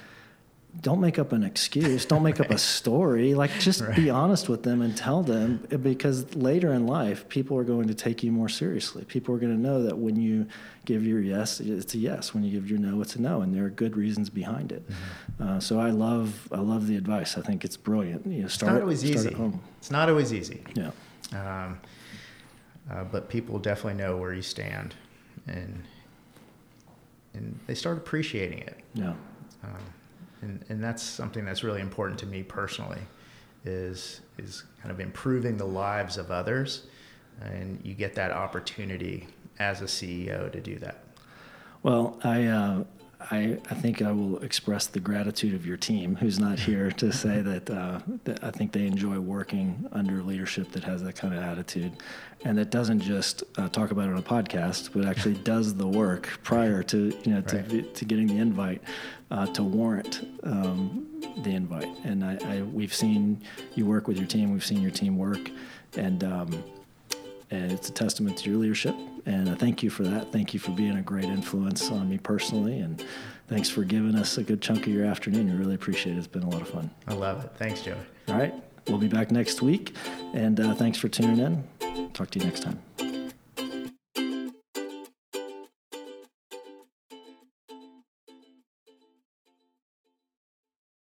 [0.82, 2.05] don't make up an excuse.
[2.05, 2.49] Don't make right.
[2.49, 3.34] up a story.
[3.34, 3.95] Like, just right.
[3.95, 7.93] be honest with them and tell them because later in life, people are going to
[7.93, 9.03] take you more seriously.
[9.05, 10.47] People are going to know that when you
[10.86, 12.34] give your yes, it's a yes.
[12.34, 14.88] When you give your no, it's a no, and there are good reasons behind it.
[14.88, 15.47] Mm-hmm.
[15.47, 17.38] Uh, so I love, I love the advice.
[17.38, 18.26] I think it's brilliant.
[18.26, 19.28] You know, start, it's not always start easy.
[19.30, 19.61] At home.
[19.80, 20.63] It's not always easy.
[20.76, 20.91] Yeah.
[21.34, 21.80] Um,
[22.91, 24.93] uh, but people definitely know where you stand,
[25.47, 25.84] and
[27.34, 28.80] and they start appreciating it.
[28.93, 29.13] Yeah.
[29.63, 29.93] Um,
[30.46, 33.02] and, and that's something that's really important to me personally
[33.66, 36.84] is is kind of improving the lives of others
[37.41, 39.28] and you get that opportunity
[39.60, 41.04] as a CEO to do that.
[41.84, 42.84] Well, I uh,
[43.32, 47.11] I, I think I will express the gratitude of your team, who's not here, to
[47.11, 51.34] say that, uh, that I think they enjoy working under leadership that has that kind
[51.34, 51.93] of attitude,
[52.43, 55.88] and that doesn't just uh, talk about it on a podcast, but actually does the
[55.88, 57.95] work prior to you know to, right.
[57.95, 58.82] to getting the invite
[59.32, 61.07] uh, to warrant um,
[61.43, 61.89] the invite.
[62.03, 63.41] And I, I, we've seen
[63.73, 65.49] you work with your team, we've seen your team work,
[65.97, 66.63] and um,
[67.52, 68.96] and it's a testament to your leadership.
[69.26, 70.32] And I thank you for that.
[70.32, 72.80] Thank you for being a great influence on me personally.
[72.80, 73.04] And
[73.48, 75.50] thanks for giving us a good chunk of your afternoon.
[75.52, 76.20] I really appreciate it.
[76.20, 76.89] It's been a lot of fun.
[77.08, 77.52] I love it.
[77.58, 77.98] Thanks, Joey.
[78.28, 78.54] All right.
[78.88, 79.96] We'll be back next week.
[80.34, 82.10] And uh, thanks for tuning in.
[82.14, 82.80] Talk to you next time.